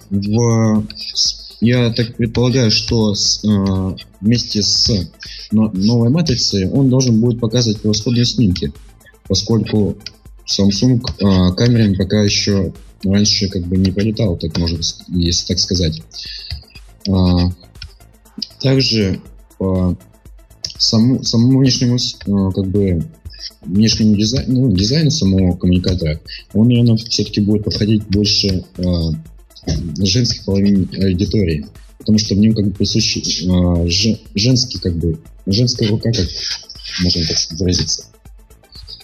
я 1.66 1.92
так 1.92 2.16
предполагаю, 2.16 2.70
что 2.70 3.14
с, 3.14 3.44
э, 3.44 3.96
вместе 4.20 4.62
с 4.62 5.10
но, 5.50 5.70
новой 5.72 6.10
матрицей 6.10 6.68
он 6.68 6.88
должен 6.88 7.20
будет 7.20 7.40
показывать 7.40 7.80
превосходные 7.80 8.24
снимки, 8.24 8.72
поскольку 9.28 9.96
Samsung 10.46 11.00
э, 11.00 11.54
камерами 11.54 11.94
пока 11.96 12.22
еще 12.22 12.72
раньше 13.04 13.48
как 13.48 13.66
бы 13.66 13.76
не 13.76 13.90
полетал, 13.90 14.36
так 14.36 14.56
можно, 14.58 14.78
если 15.08 15.46
так 15.46 15.58
сказать. 15.58 16.02
А, 17.08 17.50
также 18.60 19.20
по 19.58 19.96
самому, 20.78 21.22
самому 21.24 21.60
внешнему 21.60 21.96
э, 21.96 22.52
как 22.52 22.66
бы 22.66 23.04
внешнему 23.62 24.16
дизайну, 24.16 24.68
ну, 24.68 24.72
дизайну 24.72 25.10
самого 25.10 25.56
коммуникатора, 25.56 26.20
он, 26.52 26.68
наверное, 26.68 26.96
все-таки 26.96 27.40
будет 27.40 27.64
подходить 27.64 28.06
больше 28.08 28.64
э, 28.76 28.84
женской 29.98 30.44
половине 30.44 30.88
аудитории, 31.02 31.66
потому 31.98 32.18
что 32.18 32.34
в 32.34 32.38
нем 32.38 32.54
как 32.54 32.66
бы 32.66 32.72
присущ 32.72 33.16
э, 33.16 33.88
женский 34.34 34.78
как 34.78 34.96
бы 34.96 35.18
женская 35.46 35.88
рука, 35.88 36.10
как 36.12 36.26
можно 37.02 37.22
так 37.26 37.58
выразиться. 37.58 38.04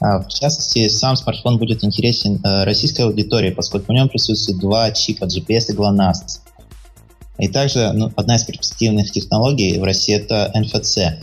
А, 0.01 0.21
в 0.21 0.29
частности, 0.29 0.89
сам 0.89 1.17
смартфон 1.17 1.59
будет 1.59 1.85
интересен 1.85 2.41
э, 2.43 2.65
российской 2.65 3.03
аудитории, 3.03 3.51
поскольку 3.51 3.93
в 3.93 3.95
нем 3.95 4.09
присутствует 4.09 4.59
два 4.59 4.91
чипа 4.91 5.25
GPS 5.25 5.73
и 5.73 5.75
GLONASS. 5.75 6.41
И 7.39 7.49
также 7.49 7.93
ну, 7.93 8.13
одна 8.17 8.37
из 8.37 8.45
перспективных 8.45 9.11
технологий 9.11 9.79
в 9.79 9.85
России 9.85 10.15
это 10.15 10.53
NFC. 10.55 11.19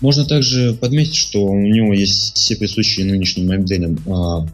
А, 0.00 0.04
можно 0.04 0.24
также 0.24 0.74
подметить, 0.74 1.16
что 1.16 1.44
у 1.44 1.58
него 1.58 1.92
есть 1.92 2.36
все 2.36 2.56
присущие 2.56 3.06
нынешним 3.06 3.48
моделям 3.48 3.98
а, 4.06 4.46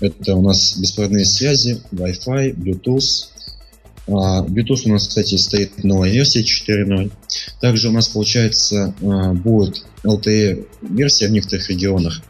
это 0.00 0.36
у 0.36 0.42
нас 0.42 0.76
беспроводные 0.78 1.24
связи, 1.24 1.80
Wi-Fi, 1.92 2.54
Bluetooth. 2.54 3.28
Uh, 4.06 4.46
Bluetooth 4.46 4.82
у 4.86 4.90
нас, 4.90 5.06
кстати, 5.06 5.34
стоит 5.36 5.84
новая 5.84 6.10
версия 6.10 6.40
4.0. 6.40 7.10
Также 7.60 7.88
у 7.88 7.92
нас, 7.92 8.08
получается, 8.08 8.94
uh, 9.00 9.34
будет 9.34 9.84
LTE-версия 10.04 11.28
в 11.28 11.32
некоторых 11.32 11.68
регионах. 11.68 12.22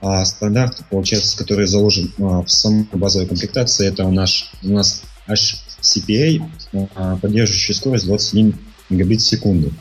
А 0.00 0.24
стандарт, 0.24 0.82
получается, 0.90 1.36
который 1.36 1.66
заложен 1.66 2.12
uh, 2.18 2.44
в 2.44 2.50
самой 2.50 2.86
базовой 2.92 3.28
комплектации, 3.28 3.86
это 3.86 4.04
у 4.04 4.10
нас, 4.10 4.46
у 4.62 4.68
нас 4.68 5.02
HCPA, 5.28 6.42
а, 6.94 7.16
поддерживающий 7.16 7.74
скорость 7.74 8.06
21 8.06 8.54
мегабит 8.90 9.20
в 9.20 9.26
секунду. 9.26 9.72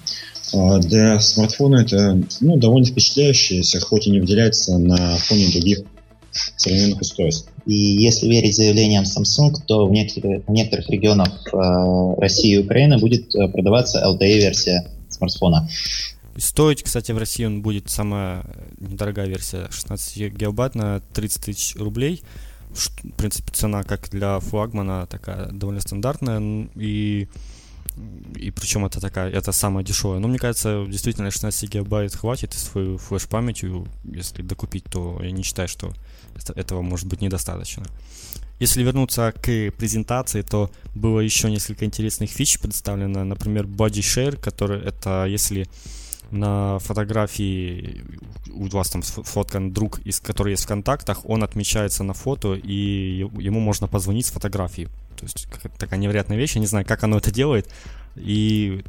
А, 0.54 0.80
для 0.80 1.20
смартфона 1.20 1.82
это 1.82 2.22
ну, 2.42 2.58
довольно 2.58 2.86
впечатляюще, 2.86 3.64
хоть 3.80 4.08
и 4.08 4.12
не 4.12 4.20
выделяется 4.20 4.78
на 4.78 5.18
фоне 5.18 5.50
других 5.52 5.82
современных 6.58 7.02
устройств. 7.02 7.50
И 7.66 7.74
если 7.74 8.28
верить 8.28 8.56
заявлениям 8.56 9.04
Samsung, 9.04 9.56
то 9.66 9.88
в 9.88 9.92
некоторых, 9.92 10.46
в 10.48 10.52
некоторых 10.52 10.90
регионах 10.90 11.48
э, 11.54 12.20
России 12.20 12.56
и 12.56 12.58
Украины 12.58 12.98
будет 12.98 13.34
э, 13.36 13.48
продаваться 13.48 14.04
LTE-версия 14.06 14.88
смартфона. 15.10 15.70
Стоить, 16.38 16.82
кстати, 16.82 17.12
в 17.12 17.18
России 17.18 17.46
он 17.46 17.62
будет 17.62 17.90
самая 17.90 18.44
недорогая 18.80 19.28
версия, 19.28 19.68
16 19.70 20.18
гигабайт 20.34 20.76
на 20.76 21.02
30 21.14 21.46
тысяч 21.46 21.76
рублей. 21.76 22.24
В 22.72 23.12
принципе, 23.16 23.52
цена 23.54 23.84
как 23.84 24.10
для 24.10 24.40
флагмана 24.40 25.06
такая 25.06 25.52
довольно 25.52 25.80
стандартная. 25.80 26.68
И 26.76 27.28
и 28.36 28.52
причем 28.52 28.86
это 28.86 29.00
такая, 29.00 29.30
это 29.32 29.52
самая 29.52 29.84
дешевая. 29.84 30.20
Но 30.20 30.28
мне 30.28 30.40
кажется, 30.40 30.86
действительно 30.88 31.32
16 31.32 31.70
гигабайт 31.70 32.16
хватит 32.16 32.54
с 32.54 32.70
свою 32.70 32.98
флеш-памятью. 32.98 33.88
Если 34.04 34.42
докупить, 34.42 34.86
то 34.86 35.20
я 35.22 35.32
не 35.32 35.44
считаю, 35.44 35.68
что 35.68 35.94
этого 36.56 36.82
может 36.82 37.08
быть 37.08 37.22
недостаточно. 37.22 37.86
Если 38.60 38.84
вернуться 38.84 39.34
к 39.34 39.72
презентации, 39.72 40.42
то 40.42 40.72
было 40.96 41.20
еще 41.20 41.50
несколько 41.52 41.86
интересных 41.86 42.30
фич 42.30 42.60
представлено. 42.60 43.24
Например, 43.24 43.66
Body 43.66 44.02
Share, 44.02 44.38
который 44.38 44.82
это 44.82 45.26
если 45.26 45.68
на 46.34 46.80
фотографии 46.80 48.04
у 48.52 48.68
вас 48.68 48.90
там 48.90 49.02
фоткан 49.02 49.72
друг, 49.72 50.00
из, 50.00 50.20
который 50.20 50.52
есть 50.52 50.64
в 50.64 50.68
контактах, 50.68 51.30
он 51.30 51.44
отмечается 51.44 52.04
на 52.04 52.14
фото, 52.14 52.56
и 52.56 53.28
ему 53.38 53.60
можно 53.60 53.88
позвонить 53.88 54.26
с 54.26 54.32
фотографии. 54.32 54.90
То 55.18 55.26
есть 55.26 55.48
такая 55.78 56.00
невероятная 56.00 56.38
вещь, 56.38 56.56
я 56.56 56.62
не 56.62 56.68
знаю, 56.68 56.86
как 56.86 57.04
оно 57.04 57.18
это 57.18 57.32
делает. 57.32 57.70
И 58.16 58.84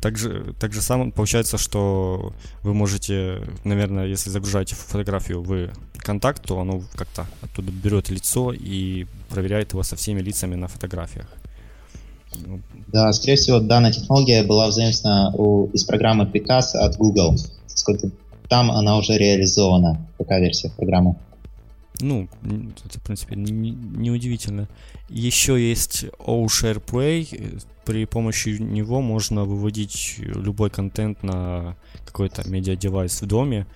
также, 0.00 0.54
так 0.58 0.72
же 0.72 0.82
самое 0.82 1.12
получается, 1.12 1.58
что 1.58 2.34
вы 2.62 2.74
можете, 2.74 3.42
наверное, 3.62 4.06
если 4.06 4.30
загружаете 4.30 4.74
фотографию 4.74 5.42
в 5.42 5.70
контакт, 5.98 6.42
то 6.42 6.60
оно 6.60 6.82
как-то 6.96 7.26
оттуда 7.40 7.70
берет 7.70 8.10
лицо 8.10 8.52
и 8.52 9.06
проверяет 9.28 9.72
его 9.72 9.84
со 9.84 9.94
всеми 9.94 10.20
лицами 10.20 10.56
на 10.56 10.66
фотографиях. 10.66 11.28
Да, 12.88 13.12
скорее 13.12 13.36
всего, 13.36 13.60
данная 13.60 13.92
технология 13.92 14.42
была 14.42 14.68
взаимствована 14.68 15.34
у, 15.34 15.66
из 15.72 15.84
программы 15.84 16.24
Picasa 16.24 16.78
от 16.78 16.96
Google. 16.96 17.36
Сколько 17.66 18.10
там 18.48 18.70
она 18.70 18.98
уже 18.98 19.16
реализована, 19.16 20.06
такая 20.18 20.40
версия 20.40 20.70
программы. 20.70 21.16
Ну, 22.00 22.28
это, 22.42 22.98
в 22.98 23.02
принципе, 23.02 23.36
неудивительно. 23.36 24.68
Не 25.08 25.20
Еще 25.20 25.58
есть 25.70 26.04
OShare 26.18 26.82
Play. 26.84 27.62
При 27.84 28.04
помощи 28.04 28.50
него 28.50 29.00
можно 29.00 29.44
выводить 29.44 30.16
любой 30.18 30.70
контент 30.70 31.22
на 31.22 31.76
какой-то 32.04 32.48
медиа-девайс 32.48 33.22
в 33.22 33.26
доме. 33.26 33.66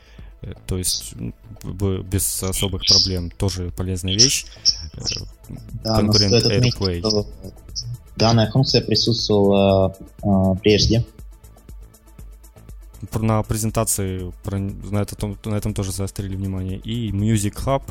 Э, 0.42 0.52
то 0.66 0.76
есть 0.76 1.14
без 2.04 2.42
особых 2.42 2.82
проблем. 2.86 3.30
Тоже 3.30 3.72
полезная 3.76 4.14
вещь. 4.14 4.46
Э, 4.94 5.00
да, 5.84 6.00
Конкурент 6.00 6.34
AirPlay. 6.34 6.98
Что 7.00 7.26
данная 8.16 8.50
функция 8.50 8.81
присутствовала 8.83 9.96
э, 10.22 10.29
прежде 10.62 11.05
на 13.14 13.42
презентации 13.42 14.33
про, 14.42 14.59
на, 14.59 14.98
этом, 15.02 15.38
на 15.44 15.55
этом 15.55 15.74
тоже 15.74 15.92
заострили 15.92 16.37
внимание. 16.37 16.79
И 16.79 17.11
Music 17.11 17.55
Hub, 17.64 17.83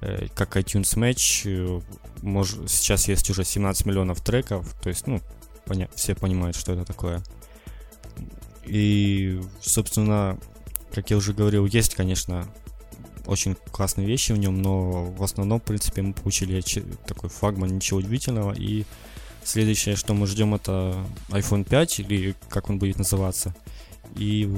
э, 0.00 0.28
как 0.34 0.56
iTunes 0.56 0.96
Match, 0.96 1.42
э, 1.46 1.80
мож, 2.22 2.54
сейчас 2.66 3.08
есть 3.08 3.30
уже 3.30 3.44
17 3.44 3.86
миллионов 3.86 4.20
треков, 4.20 4.74
то 4.82 4.88
есть, 4.88 5.06
ну, 5.06 5.20
поня- 5.66 5.90
все 5.94 6.14
понимают, 6.14 6.56
что 6.56 6.72
это 6.72 6.84
такое. 6.84 7.22
И, 8.64 9.40
собственно, 9.60 10.38
как 10.92 11.10
я 11.10 11.16
уже 11.16 11.32
говорил, 11.32 11.66
есть, 11.66 11.94
конечно, 11.94 12.46
очень 13.26 13.56
классные 13.72 14.06
вещи 14.06 14.32
в 14.32 14.38
нем, 14.38 14.60
но 14.60 15.04
в 15.04 15.22
основном, 15.22 15.60
в 15.60 15.64
принципе, 15.64 16.02
мы 16.02 16.12
получили 16.12 16.62
такой 17.06 17.30
флагман, 17.30 17.74
ничего 17.74 17.98
удивительного. 17.98 18.52
И 18.52 18.84
следующее, 19.44 19.96
что 19.96 20.14
мы 20.14 20.26
ждем, 20.26 20.54
это 20.54 21.04
iPhone 21.28 21.64
5, 21.64 22.00
или 22.00 22.34
как 22.48 22.70
он 22.70 22.78
будет 22.78 22.98
называться. 22.98 23.54
И 24.16 24.48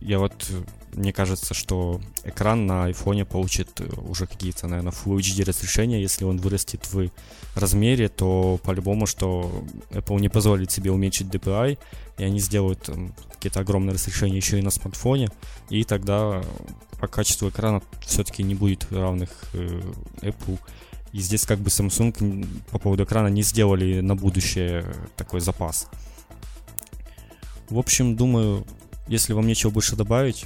я 0.00 0.18
вот, 0.18 0.50
мне 0.92 1.12
кажется, 1.12 1.52
что 1.54 2.00
экран 2.24 2.66
на 2.66 2.84
айфоне 2.84 3.24
получит 3.24 3.80
уже 4.08 4.26
какие-то, 4.26 4.66
наверное, 4.66 4.92
Full 4.92 5.18
HD 5.18 5.44
разрешения. 5.44 6.00
Если 6.00 6.24
он 6.24 6.38
вырастет 6.38 6.90
в 6.92 7.10
размере, 7.54 8.08
то 8.08 8.58
по-любому, 8.62 9.06
что 9.06 9.64
Apple 9.90 10.20
не 10.20 10.28
позволит 10.28 10.70
себе 10.70 10.90
уменьшить 10.90 11.28
DPI, 11.28 11.78
и 12.18 12.24
они 12.24 12.40
сделают 12.40 12.88
какие-то 13.32 13.60
огромные 13.60 13.94
разрешения 13.94 14.36
еще 14.36 14.58
и 14.58 14.62
на 14.62 14.70
смартфоне, 14.70 15.28
и 15.68 15.84
тогда 15.84 16.42
по 17.00 17.06
качеству 17.06 17.48
экрана 17.48 17.82
все-таки 18.00 18.42
не 18.42 18.54
будет 18.54 18.90
равных 18.92 19.30
э, 19.54 19.80
Apple. 20.22 20.58
И 21.12 21.20
здесь 21.20 21.44
как 21.44 21.58
бы 21.58 21.70
Samsung 21.70 22.46
по 22.70 22.78
поводу 22.78 23.04
экрана 23.04 23.28
не 23.28 23.42
сделали 23.42 24.00
на 24.00 24.14
будущее 24.14 24.84
такой 25.16 25.40
запас. 25.40 25.88
В 27.68 27.78
общем, 27.78 28.16
думаю, 28.16 28.66
если 29.08 29.32
вам 29.32 29.46
нечего 29.46 29.70
больше 29.70 29.96
добавить, 29.96 30.44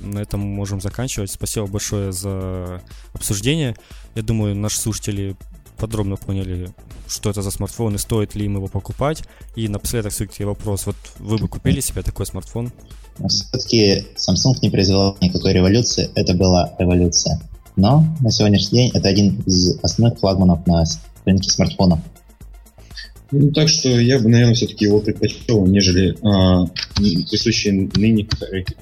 на 0.00 0.20
этом 0.20 0.40
можем 0.40 0.80
заканчивать. 0.80 1.30
Спасибо 1.30 1.66
большое 1.66 2.12
за 2.12 2.82
обсуждение. 3.12 3.76
Я 4.14 4.22
думаю, 4.22 4.54
наши 4.54 4.78
слушатели 4.78 5.36
подробно 5.76 6.16
поняли, 6.16 6.70
что 7.06 7.30
это 7.30 7.42
за 7.42 7.50
смартфон 7.50 7.94
и 7.94 7.98
стоит 7.98 8.34
ли 8.34 8.44
им 8.44 8.56
его 8.56 8.66
покупать. 8.66 9.24
И 9.56 9.68
напоследок 9.68 10.12
все-таки 10.12 10.44
вопрос. 10.44 10.86
Вот 10.86 10.96
вы 11.18 11.38
бы 11.38 11.48
купили 11.48 11.80
себе 11.80 12.02
такой 12.02 12.26
смартфон? 12.26 12.72
Все-таки 13.28 14.06
Samsung 14.16 14.58
не 14.62 14.70
произвел 14.70 15.16
никакой 15.20 15.52
революции. 15.52 16.10
Это 16.14 16.34
была 16.34 16.74
революция. 16.78 17.40
Но 17.78 18.04
на 18.20 18.32
сегодняшний 18.32 18.80
день 18.80 18.90
это 18.92 19.08
один 19.08 19.40
из 19.46 19.78
основных 19.84 20.18
флагманов 20.18 20.66
на 20.66 20.82
рынке 21.24 21.48
смартфонов. 21.48 22.00
Ну, 23.30 23.52
так 23.52 23.68
что 23.68 23.88
я 23.88 24.18
бы, 24.18 24.28
наверное, 24.28 24.54
все-таки 24.54 24.86
его 24.86 24.98
предпочел, 24.98 25.64
нежели 25.64 26.16
а, 26.22 26.66
присущие 26.96 27.88
ныне 27.94 28.26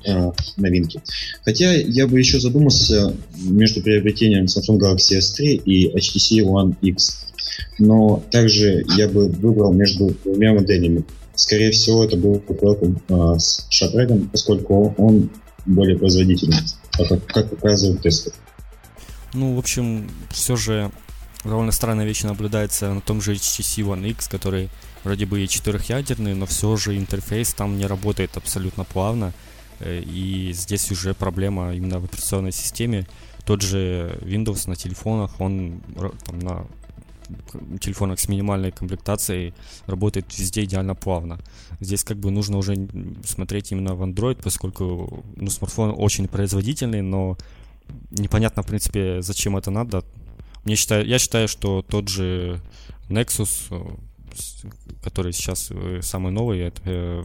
а, 0.08 0.32
новинки. 0.56 1.02
Хотя 1.44 1.74
я 1.74 2.06
бы 2.06 2.18
еще 2.18 2.40
задумался 2.40 3.12
между 3.36 3.82
приобретением 3.82 4.46
Samsung 4.46 4.78
Galaxy 4.78 5.18
S3 5.18 5.62
и 5.64 5.94
HTC 5.94 6.42
One 6.46 6.74
X. 6.80 7.26
Но 7.78 8.22
также 8.30 8.82
я 8.96 9.08
бы 9.08 9.28
выбрал 9.28 9.74
между 9.74 10.16
двумя 10.24 10.54
моделями. 10.54 11.04
Скорее 11.34 11.70
всего, 11.72 12.02
это 12.04 12.16
был 12.16 12.42
бы 12.48 12.96
а, 13.10 13.38
с 13.38 13.66
шатрегом, 13.68 14.30
поскольку 14.30 14.94
он 14.96 15.28
более 15.66 15.98
производительный, 15.98 16.56
как, 16.92 17.26
как 17.26 17.50
показывают 17.50 18.00
тесты. 18.00 18.32
Ну, 19.36 19.54
в 19.54 19.58
общем, 19.58 20.08
все 20.30 20.56
же 20.56 20.90
довольно 21.44 21.70
странная 21.70 22.06
вещь 22.06 22.22
наблюдается 22.22 22.94
на 22.94 23.02
том 23.02 23.20
же 23.20 23.34
HTC 23.34 23.84
One 23.84 24.08
X, 24.08 24.28
который 24.28 24.70
вроде 25.04 25.26
бы 25.26 25.44
и 25.44 25.48
четырехъядерный, 25.48 26.34
но 26.34 26.46
все 26.46 26.74
же 26.78 26.96
интерфейс 26.96 27.52
там 27.52 27.76
не 27.76 27.84
работает 27.84 28.34
абсолютно 28.38 28.84
плавно. 28.84 29.34
Э, 29.80 30.00
и 30.00 30.52
здесь 30.54 30.90
уже 30.90 31.12
проблема 31.12 31.74
именно 31.74 32.00
в 32.00 32.06
операционной 32.06 32.52
системе. 32.52 33.06
Тот 33.44 33.60
же 33.60 34.18
Windows 34.22 34.70
на 34.70 34.74
телефонах, 34.74 35.38
он 35.38 35.82
там, 36.24 36.38
на 36.38 36.66
телефонах 37.78 38.18
с 38.18 38.28
минимальной 38.28 38.72
комплектацией 38.72 39.52
работает 39.86 40.26
везде 40.38 40.64
идеально 40.64 40.94
плавно. 40.94 41.40
Здесь 41.80 42.04
как 42.04 42.16
бы 42.16 42.30
нужно 42.30 42.56
уже 42.56 42.88
смотреть 43.22 43.70
именно 43.70 43.94
в 43.94 44.02
Android, 44.02 44.40
поскольку 44.42 45.22
ну, 45.36 45.50
смартфон 45.50 45.94
очень 45.94 46.26
производительный, 46.26 47.02
но 47.02 47.36
непонятно, 48.10 48.62
в 48.62 48.66
принципе, 48.66 49.22
зачем 49.22 49.56
это 49.56 49.70
надо. 49.70 50.04
Мне 50.64 50.76
считаю, 50.76 51.06
я 51.06 51.18
считаю, 51.18 51.48
что 51.48 51.82
тот 51.82 52.08
же 52.08 52.60
Nexus, 53.08 53.66
э, 53.70 53.96
который 55.02 55.32
сейчас 55.32 55.68
э, 55.70 56.00
самый 56.02 56.32
новый, 56.32 56.60
это 56.60 56.80
э, 56.84 57.24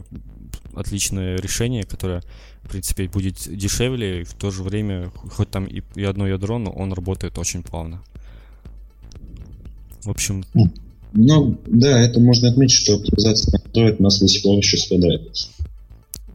отличное 0.74 1.36
решение, 1.36 1.82
которое, 1.84 2.22
в 2.62 2.70
принципе, 2.70 3.08
будет 3.08 3.36
дешевле, 3.48 4.20
и 4.20 4.24
в 4.24 4.34
то 4.34 4.50
же 4.50 4.62
время, 4.62 5.10
хоть 5.32 5.50
там 5.50 5.64
и, 5.64 5.82
и 5.94 6.04
одно 6.04 6.26
ядро, 6.26 6.58
но 6.58 6.70
он 6.70 6.92
работает 6.92 7.38
очень 7.38 7.62
плавно. 7.62 8.02
В 10.02 10.10
общем... 10.10 10.44
Ну, 11.14 11.58
да, 11.66 12.00
это 12.00 12.20
можно 12.20 12.48
отметить, 12.48 12.76
что 12.76 12.94
оптимизация 12.94 13.60
Android 13.60 13.96
у 13.98 14.02
нас 14.02 14.18
до 14.18 14.28
сих 14.28 14.42
пор 14.42 14.56
еще 14.56 14.78
страдает. 14.78 15.30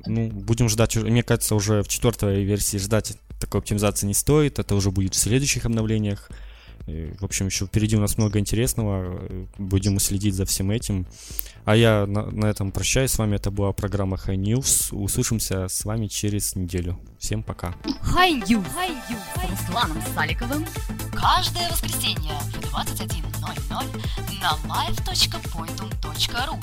Ну, 0.06 0.30
будем 0.30 0.70
ждать, 0.70 0.96
мне 0.98 1.24
кажется, 1.24 1.56
уже 1.56 1.82
в 1.84 1.88
четвертой 1.88 2.44
версии 2.44 2.78
ждать 2.78 3.18
такой 3.40 3.62
оптимизации 3.62 4.08
не 4.08 4.14
стоит, 4.14 4.60
это 4.60 4.76
уже 4.76 4.92
будет 4.92 5.16
в 5.16 5.18
следующих 5.18 5.66
обновлениях. 5.66 6.30
В 6.86 7.26
общем, 7.26 7.48
еще 7.48 7.66
впереди 7.66 7.98
у 7.98 8.00
нас 8.00 8.18
много 8.18 8.40
интересного. 8.40 9.22
Будем 9.58 10.00
следить 10.00 10.36
за 10.36 10.46
всем 10.46 10.72
этим. 10.72 11.06
А 11.66 11.76
я 11.76 12.06
на, 12.06 12.32
на 12.32 12.46
этом 12.46 12.72
прощаюсь 12.72 13.12
с 13.12 13.18
вами. 13.18 13.36
Это 13.36 13.52
была 13.52 13.74
программа 13.74 14.16
High 14.16 14.38
News. 14.38 14.96
Услышимся 14.96 15.68
с 15.68 15.84
вами 15.84 16.08
через 16.08 16.56
неделю. 16.56 16.98
Всем 17.20 17.44
пока. 17.44 17.76
High 17.84 18.42
News 18.46 18.66
с 19.36 19.50
Русланом 19.50 20.02
Саликовым 20.16 20.66
каждое 21.12 21.70
воскресенье 21.70 22.32
в 22.40 22.60
21.00 22.74 24.02
на 24.42 24.56
live.pointum.ru 24.74 26.58